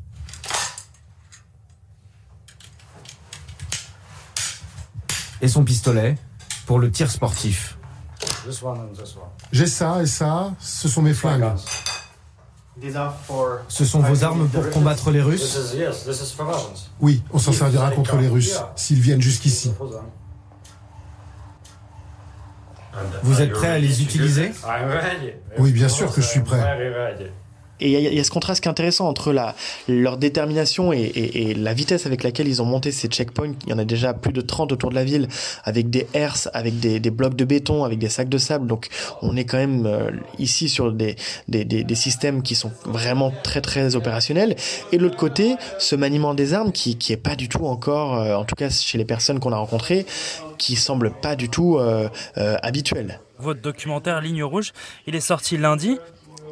Et 5.40 5.48
son 5.48 5.64
pistolet 5.64 6.16
pour 6.66 6.78
le 6.78 6.90
tir 6.90 7.10
sportif. 7.10 7.78
J'ai 9.52 9.66
ça 9.66 10.02
et 10.02 10.06
ça, 10.06 10.52
ce 10.58 10.88
sont 10.88 11.02
mes 11.02 11.14
flingues. 11.14 11.52
Ce 13.68 13.84
sont 13.84 14.00
vos 14.00 14.24
armes 14.24 14.48
pour 14.48 14.68
combattre 14.70 15.10
les 15.10 15.22
Russes. 15.22 15.74
Oui, 17.00 17.22
on 17.32 17.38
s'en 17.38 17.52
servira 17.52 17.90
contre 17.90 18.16
les 18.16 18.28
Russes, 18.28 18.60
s'ils 18.76 19.00
viennent 19.00 19.22
jusqu'ici. 19.22 19.72
Vous 23.22 23.40
êtes 23.40 23.52
prêt 23.52 23.68
à 23.68 23.78
les 23.78 24.02
utiliser 24.02 24.52
Oui, 25.58 25.72
bien 25.72 25.88
sûr 25.88 26.12
que 26.12 26.20
je 26.20 26.26
suis 26.26 26.40
prêt. 26.40 26.62
Et 27.80 27.92
il 27.92 28.14
y, 28.14 28.20
a 28.20 28.24
ce 28.24 28.30
contraste 28.30 28.62
qui 28.62 28.68
est 28.68 28.70
intéressant 28.70 29.06
entre 29.06 29.34
leur 29.88 30.16
détermination 30.16 30.92
et, 30.92 31.54
la 31.56 31.74
vitesse 31.74 32.06
avec 32.06 32.22
laquelle 32.22 32.48
ils 32.48 32.62
ont 32.62 32.64
monté 32.64 32.90
ces 32.90 33.08
checkpoints. 33.08 33.54
Il 33.66 33.70
y 33.70 33.72
en 33.72 33.78
a 33.78 33.84
déjà 33.84 34.14
plus 34.14 34.32
de 34.32 34.40
30 34.40 34.72
autour 34.72 34.90
de 34.90 34.94
la 34.94 35.04
ville, 35.04 35.28
avec 35.64 35.90
des 35.90 36.06
herses, 36.14 36.48
avec 36.54 36.80
des, 36.80 36.98
blocs 37.10 37.36
de 37.36 37.44
béton, 37.44 37.84
avec 37.84 37.98
des 37.98 38.08
sacs 38.08 38.28
de 38.28 38.38
sable. 38.38 38.66
Donc 38.66 38.88
on 39.20 39.36
est 39.36 39.44
quand 39.44 39.58
même 39.58 39.86
euh, 39.86 40.10
ici 40.38 40.68
sur 40.68 40.92
des, 40.92 41.16
systèmes 41.94 42.42
qui 42.42 42.54
sont 42.54 42.72
vraiment 42.84 43.32
très 43.42 43.60
très 43.60 43.94
opérationnels. 43.94 44.56
Et 44.92 44.98
de 44.98 45.02
l'autre 45.02 45.16
côté, 45.16 45.56
ce 45.78 45.96
maniement 45.96 46.34
des 46.34 46.54
armes 46.54 46.72
qui, 46.72 46.96
qui 46.96 47.12
est 47.12 47.18
pas 47.18 47.36
du 47.36 47.48
tout 47.48 47.66
encore, 47.66 48.16
euh, 48.16 48.36
en 48.36 48.44
tout 48.44 48.54
cas 48.54 48.70
chez 48.70 48.98
les 48.98 49.04
personnes 49.04 49.38
qu'on 49.38 49.52
a 49.52 49.56
rencontrées, 49.56 50.06
qui 50.58 50.76
semble 50.76 51.10
pas 51.10 51.36
du 51.36 51.48
tout 51.48 51.76
euh, 51.78 52.08
habituel. 52.36 53.20
Votre 53.38 53.60
documentaire 53.60 54.20
Ligne 54.22 54.42
Rouge, 54.44 54.72
il 55.06 55.14
est 55.14 55.20
sorti 55.20 55.58
lundi. 55.58 55.98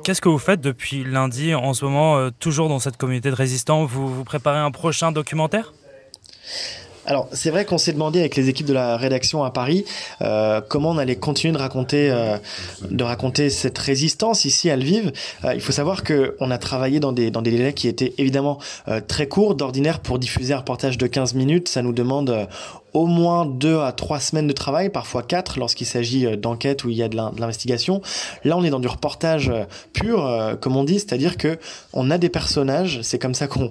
Qu'est-ce 0.05 0.21
que 0.21 0.29
vous 0.29 0.39
faites 0.39 0.61
depuis 0.61 1.03
lundi 1.03 1.55
en 1.55 1.73
ce 1.73 1.83
moment, 1.87 2.19
euh, 2.19 2.29
toujours 2.39 2.69
dans 2.69 2.79
cette 2.79 2.99
communauté 2.99 3.31
de 3.31 3.35
résistants? 3.35 3.87
Vous, 3.87 4.07
vous 4.07 4.23
préparez 4.23 4.59
un 4.59 4.71
prochain 4.71 5.13
documentaire? 5.13 5.73
Alors 7.07 7.27
c'est 7.33 7.49
vrai 7.49 7.65
qu'on 7.65 7.79
s'est 7.79 7.95
demandé 7.95 8.21
avec 8.21 8.37
les 8.37 8.51
équipes 8.51 8.67
de 8.67 8.75
la 8.75 8.99
rédaction 8.99 9.45
à 9.45 9.51
Paris 9.51 9.85
euh, 10.23 10.63
comment 10.67 10.91
on 10.91 10.99
allait 10.99 11.17
continuer 11.17 11.53
de 11.53 11.59
raconter 11.59 12.11
euh, 12.11 12.39
de 12.91 13.05
raconter 13.05 13.51
cette 13.51 13.77
résistance 13.77 14.47
ici 14.47 14.71
à 14.71 14.77
Lviv. 14.77 15.13
Il 15.55 15.61
faut 15.61 15.73
savoir 15.73 16.03
que 16.03 16.35
on 16.41 16.51
a 16.51 16.57
travaillé 16.59 17.01
dans 17.01 17.13
des 17.13 17.31
dans 17.31 17.43
des 17.43 17.51
délais 17.51 17.73
qui 17.73 17.89
étaient 17.89 18.15
évidemment 18.19 18.59
très 19.07 19.27
courts. 19.27 19.55
D'ordinaire 19.55 20.01
pour 20.01 20.19
diffuser 20.19 20.55
un 20.55 20.59
reportage 20.59 20.97
de 20.97 21.07
15 21.07 21.35
minutes, 21.35 21.69
ça 21.69 21.83
nous 21.83 21.93
demande 21.93 22.47
au 22.95 23.07
moins 23.07 23.45
deux 23.45 23.81
à 23.81 23.93
trois 23.93 24.21
semaines 24.21 24.47
de 24.47 24.53
travail, 24.53 24.89
parfois 24.89 25.23
quatre 25.23 25.59
lorsqu'il 25.59 25.87
s'agit 25.87 26.27
euh, 26.27 26.37
d'enquête 26.37 26.85
où 26.85 26.91
il 26.91 26.97
y 26.97 27.03
a 27.03 27.09
de 27.09 27.17
l'investigation. 27.17 28.01
Là, 28.45 28.57
on 28.57 28.65
est 28.65 28.71
dans 28.71 28.81
du 28.81 28.89
reportage 28.89 29.53
pur, 29.93 30.57
comme 30.61 30.77
on 30.77 30.85
dit, 30.85 30.95
c'est-à-dire 30.95 31.37
que 31.37 31.59
on 31.93 32.11
a 32.11 32.19
des 32.19 32.29
personnages. 32.29 33.01
C'est 33.03 33.19
comme 33.19 33.35
ça 33.35 33.47
qu'on, 33.47 33.71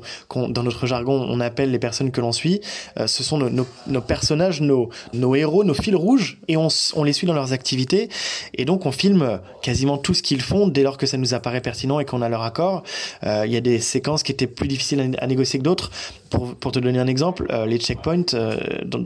dans 0.49 0.63
notre 0.63 0.85
jargon, 0.85 1.25
on 1.27 1.39
appelle 1.39 1.71
les 1.71 1.79
personnes 1.79 2.11
que 2.11 2.21
l'on 2.21 2.31
suit. 2.31 2.61
ce 2.97 3.23
sont 3.23 3.37
nos, 3.37 4.01
personnages, 4.01 4.61
nos, 4.61 4.89
nos 5.13 5.35
héros, 5.35 5.63
nos 5.63 5.73
fils 5.73 5.95
rouges, 5.95 6.39
et 6.47 6.57
on, 6.57 6.67
les 7.03 7.13
suit 7.13 7.27
dans 7.27 7.33
leurs 7.33 7.53
activités. 7.53 8.09
Et 8.53 8.65
donc, 8.65 8.85
on 8.85 8.91
filme 8.91 9.39
quasiment 9.61 9.97
tout 9.97 10.13
ce 10.13 10.23
qu'ils 10.23 10.41
font 10.41 10.67
dès 10.67 10.83
lors 10.83 10.97
que 10.97 11.05
ça 11.05 11.17
nous 11.17 11.33
apparaît 11.33 11.61
pertinent 11.61 11.99
et 11.99 12.05
qu'on 12.05 12.21
a 12.21 12.29
leur 12.29 12.41
accord. 12.41 12.83
Il 13.23 13.51
y 13.51 13.57
a 13.57 13.61
des 13.61 13.79
séquences 13.79 14.23
qui 14.23 14.31
étaient 14.31 14.47
plus 14.47 14.67
difficiles 14.67 15.15
à, 15.17 15.27
négocier 15.27 15.59
que 15.59 15.63
d'autres. 15.63 15.91
Pour, 16.29 16.55
pour, 16.55 16.71
te 16.71 16.79
donner 16.79 16.97
un 16.97 17.05
exemple, 17.05 17.45
euh, 17.51 17.67
les 17.67 17.77
checkpoints 17.77 18.33
euh, 18.33 18.57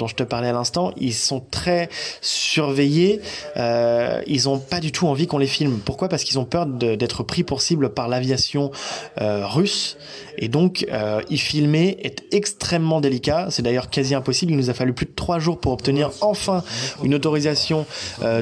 je 0.07 0.15
te 0.15 0.23
parlais 0.23 0.49
à 0.49 0.53
l'instant, 0.53 0.91
ils 0.97 1.13
sont 1.13 1.43
très 1.51 1.89
surveillés. 2.21 3.21
Euh, 3.57 4.21
ils 4.27 4.49
ont 4.49 4.59
pas 4.59 4.79
du 4.79 4.91
tout 4.91 5.07
envie 5.07 5.27
qu'on 5.27 5.37
les 5.37 5.47
filme. 5.47 5.79
Pourquoi? 5.83 6.09
Parce 6.09 6.23
qu'ils 6.23 6.39
ont 6.39 6.45
peur 6.45 6.65
d'être 6.65 7.23
pris 7.23 7.43
pour 7.43 7.61
cible 7.61 7.89
par 7.89 8.07
l'aviation 8.07 8.71
russe. 9.17 9.97
Et 10.37 10.47
donc, 10.47 10.85
y 11.29 11.37
filmer 11.37 11.97
est 12.01 12.23
extrêmement 12.31 13.01
délicat. 13.01 13.47
C'est 13.49 13.61
d'ailleurs 13.61 13.89
quasi 13.89 14.15
impossible. 14.15 14.51
Il 14.51 14.57
nous 14.57 14.69
a 14.69 14.73
fallu 14.73 14.93
plus 14.93 15.05
de 15.05 15.11
trois 15.15 15.39
jours 15.39 15.59
pour 15.59 15.73
obtenir 15.73 16.11
enfin 16.21 16.63
une 17.03 17.15
autorisation 17.15 17.85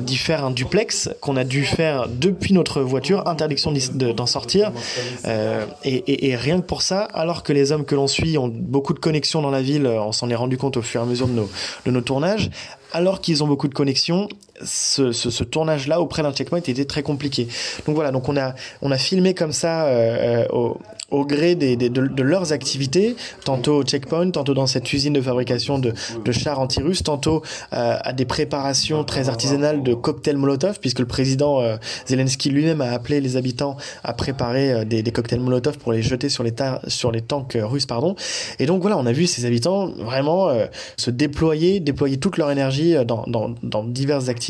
d'y 0.02 0.18
faire 0.18 0.46
un 0.46 0.52
duplex 0.52 1.10
qu'on 1.22 1.38
a 1.38 1.44
dû 1.44 1.64
faire 1.64 2.08
depuis 2.10 2.54
notre 2.54 2.82
voiture. 2.82 3.28
Interdiction 3.28 3.74
d'en 3.94 4.26
sortir. 4.26 4.72
Et, 5.84 5.96
et, 5.96 6.30
et 6.30 6.36
rien 6.36 6.60
que 6.62 6.66
pour 6.66 6.82
ça, 6.82 7.02
alors 7.14 7.44
que 7.44 7.54
les 7.54 7.72
hommes 7.72 7.86
que 7.86 7.96
l'on 7.96 8.08
suit 8.08 8.38
ont 8.38 8.48
beaucoup 8.48 8.94
de 8.94 9.00
connexions 9.00 9.42
dans 9.42 9.52
la 9.52 9.62
ville, 9.62 9.88
on 9.88 10.12
s'en 10.12 10.30
est 10.30 10.36
rendu 10.36 10.58
compte 10.58 10.78
au 10.78 10.82
fur 10.82 11.02
et 11.02 11.04
à 11.04 11.08
mesure 11.08 11.28
de 11.28 11.34
nos, 11.34 11.50
de 11.86 11.92
nos 11.92 12.02
tournages, 12.02 12.50
alors 12.94 13.22
qu'ils 13.22 13.44
ont 13.44 13.48
beaucoup 13.48 13.68
de 13.68 13.74
connexions, 13.74 14.30
ce, 14.64 15.12
ce, 15.12 15.44
tournage-là 15.44 16.00
auprès 16.02 16.24
d'un 16.24 16.32
checkpoint 16.32 16.60
était 16.60 16.86
très 16.86 17.04
compliqué. 17.04 17.48
Donc 17.86 17.96
voilà, 17.96 18.12
donc 18.12 18.30
on 18.30 18.38
a, 18.38 18.56
on 18.82 18.92
a 18.92 18.98
filmé 18.98 19.34
comme 19.34 19.52
ça 19.52 19.86
euh, 19.86 20.46
au, 20.52 20.78
au 21.12 21.26
gré 21.26 21.56
des, 21.56 21.76
des, 21.76 21.90
de, 21.90 22.24
leurs 22.24 22.52
activités, 22.52 23.16
tantôt 23.44 23.76
au 23.76 23.84
checkpoint, 23.84 24.32
tantôt 24.32 24.54
dans 24.54 24.66
cette 24.66 24.92
usine 24.92 25.14
de 25.14 25.22
fabrication 25.22 25.78
de, 25.78 25.94
de 26.24 26.32
chars 26.32 26.60
anti-russes, 26.60 27.04
tantôt 27.04 27.44
euh, 27.74 27.98
à 28.02 28.14
des 28.14 28.26
préparations 28.26 29.04
très 29.04 29.30
artisanales 29.30 29.84
de 29.84 29.94
cocktails 29.94 30.38
Molotov, 30.38 30.80
puisque 30.80 31.00
le 31.00 31.06
président 31.06 31.62
euh, 31.62 31.78
Zelensky 32.08 32.50
lui-même 32.50 32.82
a 32.82 32.92
appelé 32.92 33.22
les 33.22 33.38
habitants 33.38 33.78
à 34.04 34.14
préparer 34.14 34.74
euh, 34.74 34.86
des, 34.86 35.04
des, 35.04 35.12
cocktails 35.12 35.40
Molotov 35.40 35.78
pour 35.78 35.92
les 35.92 36.02
jeter 36.02 36.30
sur 36.30 36.44
les, 36.44 36.54
sur 36.88 37.12
les 37.12 37.22
tanks 37.22 37.58
russes. 37.60 37.86
pardon. 37.86 38.16
Et 38.58 38.66
donc 38.66 38.82
voilà, 38.82 38.98
on 38.98 39.06
a 39.06 39.12
vu 39.12 39.28
ces 39.28 39.46
habitants 39.46 39.88
vraiment 39.88 40.50
se 40.98 41.12
déployer, 41.12 41.80
déployer 41.80 42.18
toute 42.18 42.38
leur 42.38 42.52
énergie 42.52 42.96
dans, 43.06 43.24
dans, 43.28 43.54
dans 43.64 43.84
diverses 43.84 44.30
activités. 44.30 44.45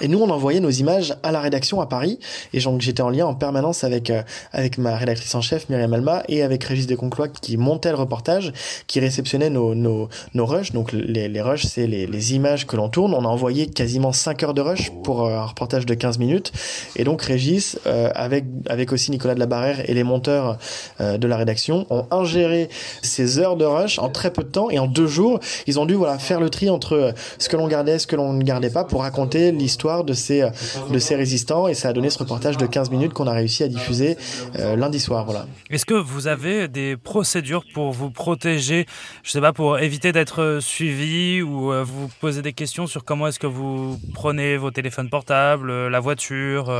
Et 0.00 0.08
nous, 0.08 0.20
on 0.20 0.30
envoyait 0.30 0.60
nos 0.60 0.70
images 0.70 1.14
à 1.22 1.32
la 1.32 1.40
rédaction 1.40 1.80
à 1.80 1.86
Paris. 1.86 2.18
Et 2.52 2.60
donc 2.60 2.80
j'étais 2.80 3.02
en 3.02 3.10
lien 3.10 3.26
en 3.26 3.34
permanence 3.34 3.84
avec, 3.84 4.12
avec 4.52 4.78
ma 4.78 4.96
rédactrice 4.96 5.34
en 5.34 5.40
chef, 5.40 5.68
Myriam 5.68 5.92
Alma, 5.92 6.22
et 6.28 6.42
avec 6.42 6.64
Régis 6.64 6.86
Desconclois 6.86 7.28
qui 7.28 7.56
montait 7.56 7.90
le 7.90 7.96
reportage, 7.96 8.52
qui 8.86 9.00
réceptionnait 9.00 9.50
nos, 9.50 9.74
nos, 9.74 10.08
nos 10.34 10.46
rushs. 10.46 10.72
Donc 10.72 10.92
les, 10.92 11.28
les 11.28 11.42
rushs, 11.42 11.66
c'est 11.66 11.86
les, 11.86 12.34
images 12.34 12.66
que 12.66 12.76
l'on 12.76 12.88
tourne. 12.88 13.14
On 13.14 13.24
a 13.24 13.28
envoyé 13.28 13.66
quasiment 13.66 14.12
5 14.12 14.42
heures 14.42 14.54
de 14.54 14.60
rush 14.60 14.90
pour 15.02 15.28
un 15.28 15.44
reportage 15.44 15.86
de 15.86 15.94
15 15.94 16.18
minutes. 16.18 16.52
Et 16.96 17.04
donc 17.04 17.22
Régis, 17.22 17.78
euh, 17.86 18.10
avec, 18.14 18.44
avec 18.68 18.92
aussi 18.92 19.10
Nicolas 19.10 19.34
de 19.34 19.40
la 19.40 19.46
Barrère 19.46 19.88
et 19.88 19.94
les 19.94 20.04
monteurs 20.04 20.58
euh, 21.00 21.18
de 21.18 21.26
la 21.26 21.36
rédaction, 21.36 21.86
ont 21.90 22.06
ingéré 22.10 22.68
ces 23.02 23.38
heures 23.38 23.56
de 23.56 23.64
rush 23.64 23.98
en 23.98 24.08
très 24.08 24.32
peu 24.32 24.44
de 24.44 24.48
temps. 24.48 24.70
Et 24.70 24.78
en 24.78 24.86
deux 24.86 25.06
jours, 25.06 25.40
ils 25.66 25.80
ont 25.80 25.86
dû 25.86 25.94
voilà, 25.94 26.18
faire 26.18 26.40
le 26.40 26.50
tri 26.50 26.70
entre 26.70 27.14
ce 27.38 27.48
que 27.48 27.56
l'on 27.56 27.68
gardait, 27.68 27.98
ce 27.98 28.06
que 28.06 28.16
l'on 28.16 28.32
ne 28.32 28.42
gardait 28.42 28.70
pas 28.70 28.84
pour 28.84 28.99
raconter 29.00 29.52
l'histoire 29.52 30.04
de 30.04 30.12
ces, 30.12 30.48
de 30.90 30.98
ces 30.98 31.16
résistants. 31.16 31.68
Et 31.68 31.74
ça 31.74 31.88
a 31.88 31.92
donné 31.92 32.10
ce 32.10 32.18
reportage 32.18 32.56
de 32.56 32.66
15 32.66 32.90
minutes 32.90 33.12
qu'on 33.12 33.26
a 33.26 33.32
réussi 33.32 33.62
à 33.62 33.68
diffuser 33.68 34.16
euh, 34.58 34.76
lundi 34.76 35.00
soir. 35.00 35.24
Voilà. 35.24 35.46
Est-ce 35.70 35.86
que 35.86 35.94
vous 35.94 36.26
avez 36.26 36.68
des 36.68 36.96
procédures 36.96 37.64
pour 37.74 37.92
vous 37.92 38.10
protéger, 38.10 38.86
je 39.22 39.30
sais 39.30 39.40
pas, 39.40 39.52
pour 39.52 39.78
éviter 39.78 40.12
d'être 40.12 40.58
suivi 40.60 41.42
ou 41.42 41.72
euh, 41.72 41.82
vous 41.82 42.08
poser 42.20 42.42
des 42.42 42.52
questions 42.52 42.86
sur 42.86 43.04
comment 43.04 43.26
est-ce 43.28 43.38
que 43.38 43.46
vous 43.46 43.98
prenez 44.14 44.56
vos 44.56 44.70
téléphones 44.70 45.08
portables, 45.08 45.70
euh, 45.70 45.90
la 45.90 46.00
voiture 46.00 46.70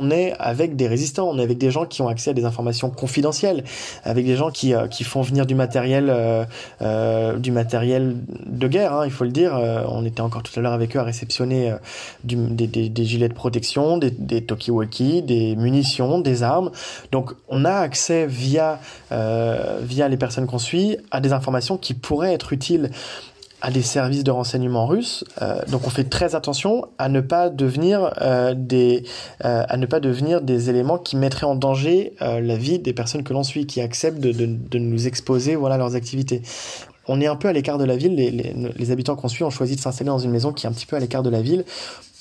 on 0.00 0.10
est 0.10 0.34
avec 0.38 0.76
des 0.76 0.88
résistants, 0.88 1.28
on 1.28 1.38
est 1.38 1.42
avec 1.42 1.58
des 1.58 1.70
gens 1.70 1.86
qui 1.86 2.02
ont 2.02 2.08
accès 2.08 2.30
à 2.30 2.32
des 2.32 2.44
informations 2.44 2.90
confidentielles, 2.90 3.64
avec 4.02 4.26
des 4.26 4.36
gens 4.36 4.50
qui, 4.50 4.74
euh, 4.74 4.88
qui 4.88 5.04
font 5.04 5.22
venir 5.22 5.46
du 5.46 5.54
matériel, 5.54 6.08
euh, 6.10 6.44
euh, 6.82 7.38
du 7.38 7.52
matériel 7.52 8.16
de 8.46 8.68
guerre, 8.68 8.92
hein, 8.92 9.04
il 9.04 9.12
faut 9.12 9.24
le 9.24 9.30
dire. 9.30 9.52
on 9.88 10.04
était 10.04 10.20
encore 10.20 10.42
tout 10.42 10.58
à 10.58 10.62
l'heure 10.62 10.72
avec 10.72 10.96
eux 10.96 10.98
à 10.98 11.04
réceptionner 11.04 11.74
du, 12.24 12.36
des, 12.36 12.66
des, 12.66 13.04
gilets 13.04 13.28
de 13.28 13.34
protection, 13.34 13.98
des, 13.98 14.10
des 14.10 14.42
talkie-walkie, 14.42 15.22
des 15.22 15.56
munitions, 15.56 16.18
des 16.18 16.42
armes. 16.42 16.70
Donc 17.12 17.32
on 17.48 17.64
a 17.64 17.72
accès 17.72 18.26
via, 18.26 18.80
via 19.10 20.08
les 20.08 20.16
personnes 20.16 20.46
qu'on 20.46 20.58
suit 20.58 20.96
à 21.10 21.20
des 21.20 21.32
informations 21.32 21.76
qui 21.76 21.94
pourraient 21.94 22.32
être 22.32 22.52
utiles 22.52 22.90
à 23.64 23.70
des 23.70 23.80
services 23.80 24.24
de 24.24 24.30
renseignement 24.30 24.86
russes. 24.86 25.24
Euh, 25.40 25.58
donc 25.68 25.86
on 25.86 25.90
fait 25.90 26.04
très 26.04 26.34
attention 26.34 26.86
à 26.98 27.08
ne 27.08 27.22
pas 27.22 27.48
devenir 27.48 28.12
euh, 28.20 28.52
des 28.54 29.04
euh, 29.42 29.64
à 29.66 29.78
ne 29.78 29.86
pas 29.86 30.00
devenir 30.00 30.42
des 30.42 30.68
éléments 30.68 30.98
qui 30.98 31.16
mettraient 31.16 31.46
en 31.46 31.54
danger 31.54 32.12
la 32.20 32.56
vie 32.56 32.78
des 32.78 32.92
personnes 32.92 33.22
que 33.22 33.32
l'on 33.32 33.42
suit, 33.42 33.66
qui 33.66 33.80
acceptent 33.80 34.20
de, 34.20 34.32
de, 34.32 34.44
de, 34.44 34.78
nous 34.78 35.06
exposer 35.06 35.56
voilà 35.56 35.78
leurs 35.78 35.94
activités. 35.94 36.42
On 37.08 37.22
est 37.22 37.26
un 37.26 37.36
peu 37.36 37.48
à 37.48 37.52
l'écart 37.54 37.78
de 37.78 37.84
la 37.84 37.96
ville. 37.96 38.14
Les, 38.14 38.30
les, 38.30 38.54
les 38.76 38.90
habitants 38.90 39.16
qu'on 39.16 39.28
suit 39.28 39.44
ont 39.44 39.50
choisi 39.50 39.76
de 39.76 39.80
s'installer 39.80 40.08
dans 40.08 40.18
une 40.18 40.30
maison 40.30 40.52
qui 40.52 40.66
est 40.66 40.68
un 40.68 40.72
petit 40.72 40.86
peu 40.86 40.96
à 40.96 41.00
l'écart 41.00 41.22
de 41.22 41.30
la 41.30 41.40
ville 41.40 41.64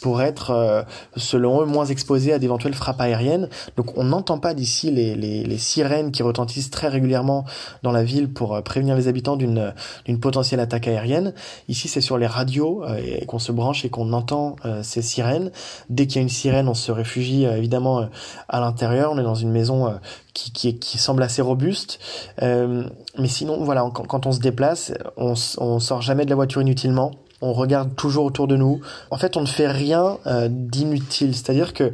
pour 0.03 0.21
être, 0.21 0.51
euh, 0.51 0.83
selon 1.15 1.61
eux, 1.61 1.65
moins 1.65 1.85
exposés 1.85 2.33
à 2.33 2.37
d'éventuelles 2.37 2.73
frappes 2.73 2.99
aériennes. 2.99 3.47
Donc 3.77 3.97
on 3.97 4.03
n'entend 4.03 4.37
pas 4.37 4.53
d'ici 4.53 4.91
les, 4.91 5.15
les, 5.15 5.45
les, 5.45 5.57
sirènes 5.57 6.11
qui 6.11 6.23
retentissent 6.23 6.69
très 6.69 6.89
régulièrement 6.89 7.45
dans 7.83 7.93
la 7.93 8.03
ville 8.03 8.27
pour 8.27 8.53
euh, 8.53 8.61
prévenir 8.61 8.97
les 8.97 9.07
habitants 9.07 9.37
d'une 9.37 9.73
d'une 10.03 10.19
potentielle 10.19 10.59
attaque 10.59 10.89
aérienne. 10.89 11.33
Ici 11.69 11.87
c'est 11.87 12.01
sur 12.01 12.17
les 12.17 12.27
radios 12.27 12.83
euh, 12.83 12.97
et 12.97 13.25
qu'on 13.25 13.39
se 13.39 13.53
branche 13.53 13.85
et 13.85 13.89
qu'on 13.89 14.11
entend 14.11 14.57
ces 14.81 15.01
sirènes. 15.01 15.51
Dès 15.89 16.05
qu'il 16.05 16.17
y 16.17 16.19
a 16.19 16.21
une 16.23 16.27
sirène, 16.27 16.67
on 16.67 16.73
se 16.73 16.91
réfugie 16.91 17.45
évidemment 17.45 18.09
à 18.49 18.59
l'intérieur. 18.59 19.13
On 19.13 19.17
est 19.17 19.23
dans 19.23 19.35
une 19.35 19.51
maison 19.51 19.93
qui, 20.33 20.51
qui, 20.51 20.79
qui, 20.79 20.97
semble 20.97 21.23
assez 21.23 21.41
robuste. 21.41 21.99
Euh, 22.41 22.83
mais 23.17 23.27
sinon, 23.27 23.63
voilà, 23.63 23.89
quand, 23.93 24.05
quand, 24.05 24.25
on 24.25 24.31
se 24.31 24.39
déplace, 24.39 24.93
on, 25.15 25.33
on 25.59 25.79
sort 25.79 26.01
jamais 26.01 26.25
de 26.25 26.29
la 26.29 26.35
voiture 26.35 26.61
inutilement 26.61 27.11
on 27.43 27.51
regarde 27.51 27.95
toujours 27.95 28.23
autour 28.23 28.47
de 28.47 28.55
nous. 28.55 28.79
En 29.11 29.17
fait, 29.17 29.35
on 29.35 29.41
ne 29.41 29.45
fait 29.45 29.67
rien 29.67 30.17
euh, 30.27 30.47
d'inutile. 30.49 31.35
C'est-à-dire 31.35 31.73
que 31.73 31.91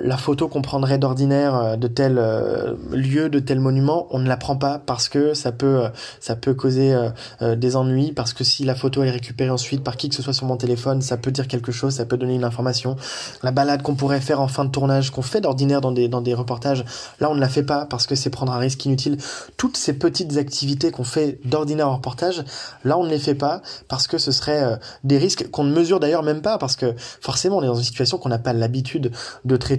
la 0.00 0.16
photo 0.16 0.48
qu'on 0.48 0.62
prendrait 0.62 0.98
d'ordinaire 0.98 1.54
euh, 1.54 1.76
de 1.76 1.88
tel 1.88 2.18
euh, 2.18 2.74
lieu, 2.92 3.28
de 3.28 3.38
tel 3.38 3.60
monument, 3.60 4.06
on 4.10 4.18
ne 4.18 4.28
la 4.28 4.36
prend 4.36 4.56
pas 4.56 4.78
parce 4.78 5.08
que 5.08 5.34
ça 5.34 5.52
peut, 5.52 5.84
ça 6.20 6.36
peut 6.36 6.54
causer 6.54 6.96
des 7.40 7.76
ennuis, 7.76 8.12
parce 8.12 8.32
que 8.32 8.44
si 8.44 8.64
la 8.64 8.74
photo 8.74 9.02
est 9.02 9.10
récupérée 9.10 9.50
ensuite 9.50 9.82
par 9.82 9.96
qui 9.96 10.08
que 10.08 10.14
ce 10.14 10.22
soit 10.22 10.32
sur 10.32 10.46
mon 10.46 10.56
téléphone, 10.56 11.02
ça 11.02 11.16
peut 11.16 11.30
dire 11.30 11.48
quelque 11.48 11.72
chose, 11.72 11.94
ça 11.94 12.04
peut 12.04 12.16
donner 12.16 12.34
une 12.34 12.44
information. 12.44 12.96
La 13.42 13.50
balade 13.50 13.82
qu'on 13.82 13.94
pourrait 13.94 14.20
faire 14.20 14.40
en 14.40 14.48
fin 14.48 14.64
de 14.64 14.70
tournage, 14.70 15.10
qu'on 15.10 15.22
fait 15.22 15.40
d'ordinaire 15.40 15.80
dans 15.80 15.92
des, 15.92 16.08
dans 16.08 16.20
des 16.20 16.34
reportages, 16.34 16.84
là 17.20 17.30
on 17.30 17.34
ne 17.34 17.40
la 17.40 17.48
fait 17.48 17.62
pas 17.62 17.86
parce 17.86 18.06
que 18.06 18.14
c'est 18.14 18.30
prendre 18.30 18.52
un 18.52 18.58
risque 18.58 18.84
inutile. 18.84 19.18
Toutes 19.56 19.76
ces 19.76 19.92
petites 19.92 20.36
activités 20.36 20.90
qu'on 20.90 21.04
fait 21.04 21.38
d'ordinaire 21.44 21.88
en 21.88 21.96
reportage, 21.96 22.44
là 22.84 22.98
on 22.98 23.04
ne 23.04 23.10
les 23.10 23.18
fait 23.18 23.34
pas 23.34 23.62
parce 23.88 24.06
que 24.06 24.18
ce 24.18 24.32
serait 24.32 24.78
des 25.04 25.18
risques 25.18 25.50
qu'on 25.50 25.64
ne 25.64 25.72
mesure 25.72 26.00
d'ailleurs 26.00 26.22
même 26.22 26.42
pas 26.42 26.58
parce 26.58 26.76
que 26.76 26.94
forcément 27.20 27.58
on 27.58 27.62
est 27.62 27.66
dans 27.66 27.74
une 27.74 27.84
situation 27.84 28.18
qu'on 28.18 28.28
n'a 28.28 28.38
pas 28.38 28.52
l'habitude 28.52 29.12
de 29.44 29.56
traiter 29.56 29.75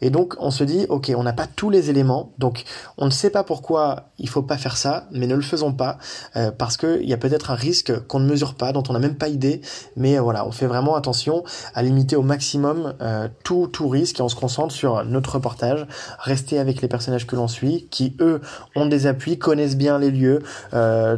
et 0.00 0.10
donc 0.10 0.34
on 0.38 0.50
se 0.50 0.64
dit 0.64 0.86
ok 0.88 1.12
on 1.16 1.22
n'a 1.22 1.32
pas 1.32 1.46
tous 1.46 1.70
les 1.70 1.90
éléments. 1.90 2.32
Donc 2.38 2.64
on 2.98 3.06
ne 3.06 3.10
sait 3.10 3.30
pas 3.30 3.44
pourquoi 3.44 4.10
il 4.18 4.28
faut 4.28 4.42
pas 4.42 4.56
faire 4.56 4.76
ça 4.76 5.06
mais 5.12 5.26
ne 5.26 5.34
le 5.34 5.42
faisons 5.42 5.72
pas 5.72 5.98
euh, 6.36 6.50
parce 6.50 6.76
que 6.76 7.00
il 7.02 7.08
y 7.08 7.12
a 7.12 7.16
peut-être 7.16 7.50
un 7.50 7.54
risque 7.54 8.06
qu'on 8.06 8.20
ne 8.20 8.26
mesure 8.26 8.54
pas 8.54 8.72
dont 8.72 8.82
on 8.88 8.92
n'a 8.92 8.98
même 8.98 9.16
pas 9.16 9.28
idée. 9.28 9.60
Mais 9.96 10.18
euh, 10.18 10.22
voilà 10.22 10.46
on 10.46 10.52
fait 10.52 10.66
vraiment 10.66 10.96
attention 10.96 11.44
à 11.74 11.82
limiter 11.82 12.16
au 12.16 12.22
maximum 12.22 12.94
euh, 13.00 13.28
tout 13.44 13.68
tout 13.68 13.88
risque 13.88 14.20
et 14.20 14.22
on 14.22 14.28
se 14.28 14.36
concentre 14.36 14.74
sur 14.74 15.04
notre 15.04 15.34
reportage. 15.34 15.86
Rester 16.18 16.58
avec 16.58 16.82
les 16.82 16.88
personnages 16.88 17.26
que 17.26 17.36
l'on 17.36 17.48
suit 17.48 17.88
qui 17.90 18.16
eux 18.20 18.40
ont 18.74 18.86
des 18.86 19.06
appuis 19.06 19.38
connaissent 19.38 19.76
bien 19.76 19.98
les 19.98 20.10
lieux 20.10 20.42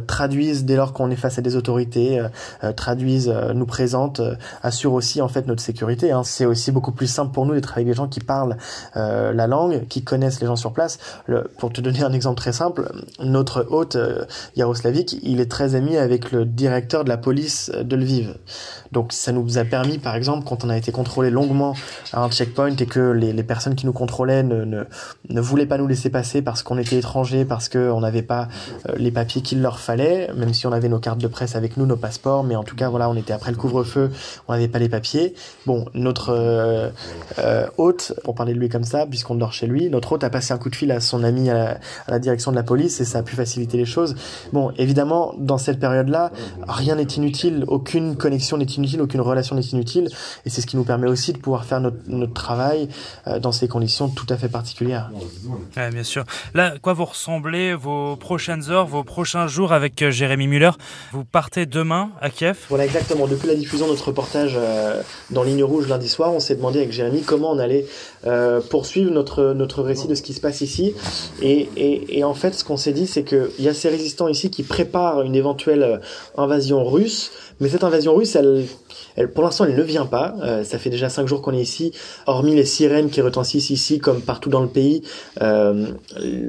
traduisent 0.07 0.65
dès 0.65 0.75
lors 0.75 0.93
qu'on 0.93 1.09
est 1.11 1.15
face 1.15 1.37
à 1.37 1.41
des 1.41 1.55
autorités 1.55 2.21
traduisent 2.75 3.33
nous 3.53 3.65
présentent 3.65 4.21
assurent 4.63 4.93
aussi 4.93 5.21
en 5.21 5.27
fait 5.27 5.47
notre 5.47 5.61
sécurité 5.61 6.11
hein. 6.11 6.23
c'est 6.23 6.45
aussi 6.45 6.71
beaucoup 6.71 6.91
plus 6.91 7.07
simple 7.07 7.31
pour 7.31 7.45
nous 7.45 7.53
d'être 7.53 7.73
avec 7.73 7.87
des 7.87 7.93
gens 7.93 8.07
qui 8.07 8.18
parlent 8.23 8.57
euh, 8.95 9.33
la 9.33 9.47
langue, 9.47 9.87
qui 9.87 10.03
connaissent 10.03 10.41
les 10.41 10.47
gens 10.47 10.55
sur 10.55 10.73
place. 10.73 10.99
Le, 11.27 11.49
pour 11.57 11.71
te 11.71 11.81
donner 11.81 12.03
un 12.03 12.13
exemple 12.13 12.37
très 12.37 12.53
simple, 12.53 12.91
notre 13.19 13.65
hôte 13.69 13.95
euh, 13.95 14.25
Yaroslavik, 14.55 15.17
il 15.23 15.39
est 15.39 15.51
très 15.51 15.75
ami 15.75 15.97
avec 15.97 16.31
le 16.31 16.45
directeur 16.45 17.03
de 17.03 17.09
la 17.09 17.17
police 17.17 17.71
de 17.71 17.95
Lviv. 17.95 18.35
Donc 18.91 19.13
ça 19.13 19.31
nous 19.31 19.57
a 19.57 19.63
permis, 19.63 19.97
par 19.99 20.15
exemple, 20.15 20.47
quand 20.47 20.63
on 20.63 20.69
a 20.69 20.77
été 20.77 20.91
contrôlé 20.91 21.29
longuement 21.29 21.75
à 22.13 22.23
un 22.23 22.29
checkpoint 22.31 22.75
et 22.75 22.85
que 22.85 23.11
les, 23.11 23.33
les 23.33 23.43
personnes 23.43 23.75
qui 23.75 23.85
nous 23.85 23.93
contrôlaient 23.93 24.43
ne, 24.43 24.65
ne, 24.65 24.83
ne, 25.29 25.41
voulaient 25.41 25.65
pas 25.65 25.77
nous 25.77 25.87
laisser 25.87 26.09
passer 26.09 26.41
parce 26.41 26.63
qu'on 26.63 26.77
était 26.77 26.97
étrangers, 26.97 27.45
parce 27.45 27.69
qu'on 27.69 27.99
n'avait 27.99 28.23
pas 28.23 28.47
euh, 28.87 28.93
les 28.97 29.11
papiers 29.11 29.41
qu'il 29.41 29.61
leur 29.61 29.79
fallait, 29.79 30.31
même 30.35 30.53
si 30.53 30.65
on 30.65 30.71
avait 30.71 30.89
nos 30.89 30.99
cartes 30.99 31.19
de 31.19 31.27
presse 31.27 31.55
avec 31.55 31.77
nous, 31.77 31.85
nos 31.85 31.97
passeports, 31.97 32.43
mais 32.43 32.55
en 32.55 32.63
tout 32.63 32.75
cas, 32.75 32.89
voilà, 32.89 33.09
on 33.09 33.15
était 33.15 33.33
après 33.33 33.51
le 33.51 33.57
couvre-feu, 33.57 34.11
on 34.47 34.53
n'avait 34.53 34.67
pas 34.67 34.79
les 34.79 34.89
papiers. 34.89 35.35
Bon, 35.65 35.85
notre 35.93 36.29
euh, 36.29 36.89
euh, 37.39 37.67
hôte, 38.11 38.23
pour 38.23 38.35
parler 38.35 38.53
de 38.53 38.59
lui 38.59 38.69
comme 38.69 38.83
ça, 38.83 39.05
puisqu'on 39.05 39.35
dort 39.35 39.53
chez 39.53 39.67
lui, 39.67 39.89
notre 39.89 40.13
hôte 40.13 40.23
a 40.23 40.29
passé 40.29 40.53
un 40.53 40.57
coup 40.57 40.69
de 40.69 40.75
fil 40.75 40.91
à 40.91 40.99
son 40.99 41.23
ami 41.23 41.49
à 41.49 41.53
la, 41.53 41.69
à 42.07 42.11
la 42.11 42.19
direction 42.19 42.51
de 42.51 42.55
la 42.55 42.63
police 42.63 42.99
et 43.01 43.05
ça 43.05 43.19
a 43.19 43.23
pu 43.23 43.35
faciliter 43.35 43.77
les 43.77 43.85
choses. 43.85 44.15
Bon, 44.53 44.71
évidemment, 44.77 45.33
dans 45.37 45.57
cette 45.57 45.79
période-là, 45.79 46.31
rien 46.67 46.95
n'est 46.95 47.03
inutile, 47.03 47.63
aucune 47.67 48.15
connexion 48.15 48.57
n'est 48.57 48.65
inutile, 48.65 49.01
aucune 49.01 49.21
relation 49.21 49.55
n'est 49.55 49.61
inutile, 49.61 50.09
et 50.45 50.49
c'est 50.49 50.61
ce 50.61 50.67
qui 50.67 50.77
nous 50.77 50.83
permet 50.83 51.07
aussi 51.07 51.33
de 51.33 51.37
pouvoir 51.37 51.65
faire 51.65 51.81
notre, 51.81 51.97
notre 52.07 52.33
travail 52.33 52.89
euh, 53.27 53.39
dans 53.39 53.51
ces 53.51 53.67
conditions 53.67 54.09
tout 54.09 54.27
à 54.29 54.37
fait 54.37 54.49
particulières. 54.49 55.11
Ouais, 55.75 55.89
bien 55.91 56.03
sûr. 56.03 56.23
Là, 56.53 56.73
quoi 56.81 56.93
vous 56.93 57.05
ressemblez 57.05 57.73
vos 57.73 58.15
prochaines 58.15 58.69
heures, 58.69 58.85
vos 58.85 59.03
prochains 59.03 59.47
jours 59.47 59.73
avec 59.73 60.01
euh, 60.01 60.11
Jérémy 60.11 60.47
Muller? 60.47 60.71
Vous 61.11 61.25
partez 61.25 61.65
demain 61.65 62.11
à 62.21 62.29
Kiev? 62.29 62.57
Voilà, 62.69 62.85
exactement. 62.85 63.27
Depuis 63.27 63.47
la 63.47 63.55
diffusion 63.55 63.85
de 63.85 63.91
notre 63.91 64.07
reportage 64.07 64.53
euh, 64.57 65.01
dans 65.29 65.43
Ligne 65.43 65.63
Rouge 65.63 65.87
lundi 65.87 66.09
soir, 66.09 66.33
on 66.33 66.39
s'est 66.39 66.55
demandé 66.55 66.79
avec 66.79 66.91
Jérémy 66.91 67.21
comment 67.21 67.51
on 67.51 67.59
allait 67.59 67.85
euh, 68.25 68.61
poursuivre 68.61 69.11
notre, 69.11 69.81
récit 69.81 70.07
de 70.07 70.15
ce 70.15 70.21
qui 70.21 70.33
se 70.33 70.41
passe 70.41 70.61
ici. 70.61 70.93
Et, 71.41 71.69
et, 71.77 72.19
et 72.19 72.23
en 72.23 72.33
fait, 72.33 72.53
ce 72.53 72.63
qu'on 72.63 72.77
s'est 72.77 72.93
dit, 72.93 73.07
c'est 73.07 73.23
qu'il 73.23 73.49
y 73.59 73.67
a 73.67 73.73
ces 73.73 73.89
résistants 73.89 74.27
ici 74.27 74.49
qui 74.49 74.63
préparent 74.63 75.21
une 75.21 75.35
éventuelle 75.35 75.83
euh, 75.83 75.97
invasion 76.37 76.83
russe, 76.83 77.31
mais 77.59 77.69
cette 77.69 77.83
invasion 77.83 78.15
russe, 78.15 78.35
elle, 78.35 78.65
pour 79.33 79.43
l'instant, 79.43 79.65
elle 79.65 79.75
ne 79.75 79.83
vient 79.83 80.05
pas. 80.05 80.35
Euh, 80.41 80.63
ça 80.63 80.79
fait 80.79 80.89
déjà 80.89 81.09
cinq 81.09 81.27
jours 81.27 81.41
qu'on 81.41 81.53
est 81.53 81.61
ici. 81.61 81.91
Hormis 82.25 82.55
les 82.55 82.65
sirènes 82.65 83.09
qui 83.09 83.21
retentissent 83.21 83.69
ici, 83.69 83.99
comme 83.99 84.21
partout 84.21 84.49
dans 84.49 84.61
le 84.61 84.67
pays, 84.67 85.03
euh, 85.41 85.87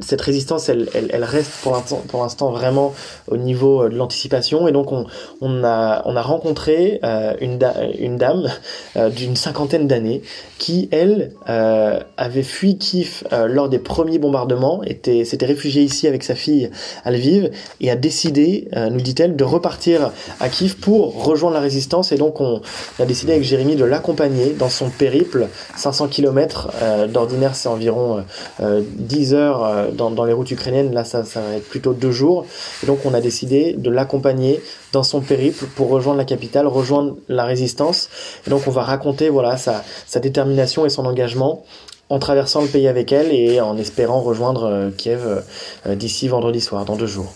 cette 0.00 0.20
résistance, 0.20 0.68
elle, 0.68 0.88
elle, 0.94 1.24
reste 1.24 1.52
pour 1.62 2.22
l'instant, 2.22 2.50
vraiment 2.50 2.94
au 3.28 3.36
niveau 3.36 3.88
de 3.88 3.94
l'anticipation. 3.96 4.68
Et 4.68 4.72
donc, 4.72 4.92
on, 4.92 5.64
a, 5.64 6.02
on 6.04 6.16
a 6.16 6.22
rencontré 6.22 7.00
euh, 7.04 7.34
une, 7.40 7.58
da 7.58 7.74
une 7.98 8.16
dame 8.16 8.48
euh, 8.96 9.08
d'une 9.10 9.36
cinquantaine 9.36 9.86
d'années 9.86 10.22
qui, 10.58 10.88
elle, 10.92 11.32
euh, 11.48 12.00
avait 12.16 12.42
fui 12.42 12.78
Kiev 12.78 13.24
lors 13.48 13.68
des 13.68 13.78
premiers 13.78 14.18
bombardements, 14.18 14.82
était, 14.84 15.24
s'était 15.24 15.46
réfugiée 15.46 15.82
ici 15.82 16.06
avec 16.06 16.22
sa 16.22 16.34
fille 16.34 16.70
à 17.04 17.10
Lviv 17.10 17.50
et 17.80 17.90
a 17.90 17.96
décidé, 17.96 18.68
nous 18.90 19.00
dit-elle, 19.00 19.36
de 19.36 19.44
repartir 19.44 20.12
à 20.38 20.48
Kiev 20.48 20.76
pour 20.76 21.24
rejoindre 21.24 21.54
la 21.54 21.60
résistance 21.60 22.12
et 22.12 22.16
donc 22.16 22.39
on 22.40 22.60
a 22.98 23.06
décidé 23.06 23.32
avec 23.32 23.44
Jérémy 23.44 23.76
de 23.76 23.84
l'accompagner 23.84 24.50
dans 24.50 24.68
son 24.68 24.90
périple. 24.90 25.48
500 25.76 26.08
km 26.08 26.70
euh, 26.82 27.06
d'ordinaire 27.06 27.54
c'est 27.54 27.68
environ 27.68 28.24
euh, 28.60 28.82
10 28.96 29.34
heures 29.34 29.64
euh, 29.64 29.90
dans, 29.90 30.24
les 30.24 30.32
routes 30.32 30.50
ukrainiennes. 30.50 30.92
Là 30.92 31.04
ça, 31.04 31.22
va 31.22 31.56
être 31.56 31.68
plutôt 31.68 31.92
deux 31.92 32.12
jours. 32.12 32.46
Et 32.82 32.86
donc 32.86 33.00
on 33.04 33.14
a 33.14 33.20
décidé 33.20 33.74
de 33.76 33.90
l'accompagner 33.90 34.60
dans 34.92 35.02
son 35.02 35.20
périple 35.20 35.66
pour 35.76 35.88
rejoindre 35.88 36.18
la 36.18 36.24
capitale 36.24 36.66
rejoindre 36.66 37.16
la 37.28 37.44
résistance. 37.44 38.08
Et 38.46 38.50
donc 38.50 38.62
on 38.66 38.70
va 38.70 38.82
raconter 38.82 39.28
voilà 39.28 39.56
sa, 39.56 39.84
sa 40.06 40.20
détermination 40.20 40.86
et 40.86 40.90
son 40.90 41.06
engagement 41.06 41.64
en 42.10 42.18
traversant 42.18 42.60
le 42.60 42.66
pays 42.66 42.88
avec 42.88 43.12
elle 43.12 43.32
et 43.32 43.60
en 43.60 43.78
espérant 43.78 44.20
rejoindre 44.20 44.64
euh, 44.64 44.90
Kiev 44.90 45.44
euh, 45.86 45.94
d'ici 45.94 46.28
vendredi 46.28 46.60
soir 46.60 46.84
dans 46.84 46.96
deux 46.96 47.06
jours 47.06 47.32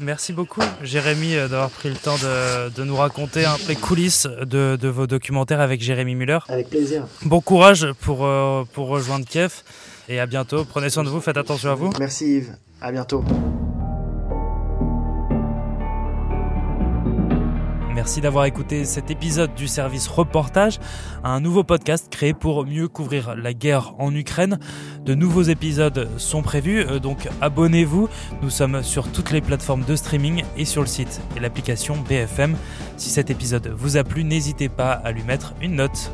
Merci 0.00 0.32
beaucoup, 0.32 0.62
Jérémy, 0.82 1.34
d'avoir 1.34 1.70
pris 1.70 1.88
le 1.88 1.96
temps 1.96 2.16
de, 2.16 2.70
de, 2.70 2.84
nous 2.84 2.96
raconter 2.96 3.44
un 3.44 3.56
peu 3.56 3.68
les 3.68 3.76
coulisses 3.76 4.28
de, 4.42 4.76
de, 4.80 4.88
vos 4.88 5.06
documentaires 5.06 5.60
avec 5.60 5.80
Jérémy 5.80 6.14
Muller. 6.14 6.38
Avec 6.48 6.68
plaisir. 6.70 7.06
Bon 7.24 7.40
courage 7.40 7.86
pour, 8.00 8.24
euh, 8.24 8.64
pour 8.72 8.88
rejoindre 8.88 9.26
Kiev 9.26 9.62
et 10.08 10.20
à 10.20 10.26
bientôt. 10.26 10.64
Prenez 10.64 10.90
soin 10.90 11.02
de 11.02 11.08
vous, 11.08 11.20
faites 11.20 11.36
attention 11.36 11.70
à 11.70 11.74
vous. 11.74 11.90
Merci 11.98 12.36
Yves, 12.36 12.56
à 12.80 12.92
bientôt. 12.92 13.24
Merci 18.08 18.22
d'avoir 18.22 18.46
écouté 18.46 18.86
cet 18.86 19.10
épisode 19.10 19.54
du 19.54 19.68
service 19.68 20.08
reportage, 20.08 20.80
un 21.24 21.40
nouveau 21.40 21.62
podcast 21.62 22.08
créé 22.10 22.32
pour 22.32 22.64
mieux 22.64 22.88
couvrir 22.88 23.36
la 23.36 23.52
guerre 23.52 23.92
en 23.98 24.14
Ukraine. 24.14 24.58
De 25.04 25.14
nouveaux 25.14 25.42
épisodes 25.42 26.08
sont 26.16 26.40
prévus, 26.40 26.86
donc 27.02 27.28
abonnez-vous. 27.42 28.08
Nous 28.40 28.48
sommes 28.48 28.82
sur 28.82 29.12
toutes 29.12 29.30
les 29.30 29.42
plateformes 29.42 29.84
de 29.84 29.94
streaming 29.94 30.42
et 30.56 30.64
sur 30.64 30.80
le 30.80 30.86
site 30.86 31.20
et 31.36 31.40
l'application 31.40 31.98
BFM. 32.08 32.56
Si 32.96 33.10
cet 33.10 33.28
épisode 33.28 33.74
vous 33.76 33.98
a 33.98 34.04
plu, 34.04 34.24
n'hésitez 34.24 34.70
pas 34.70 34.92
à 34.92 35.12
lui 35.12 35.22
mettre 35.22 35.52
une 35.60 35.74
note. 35.74 36.10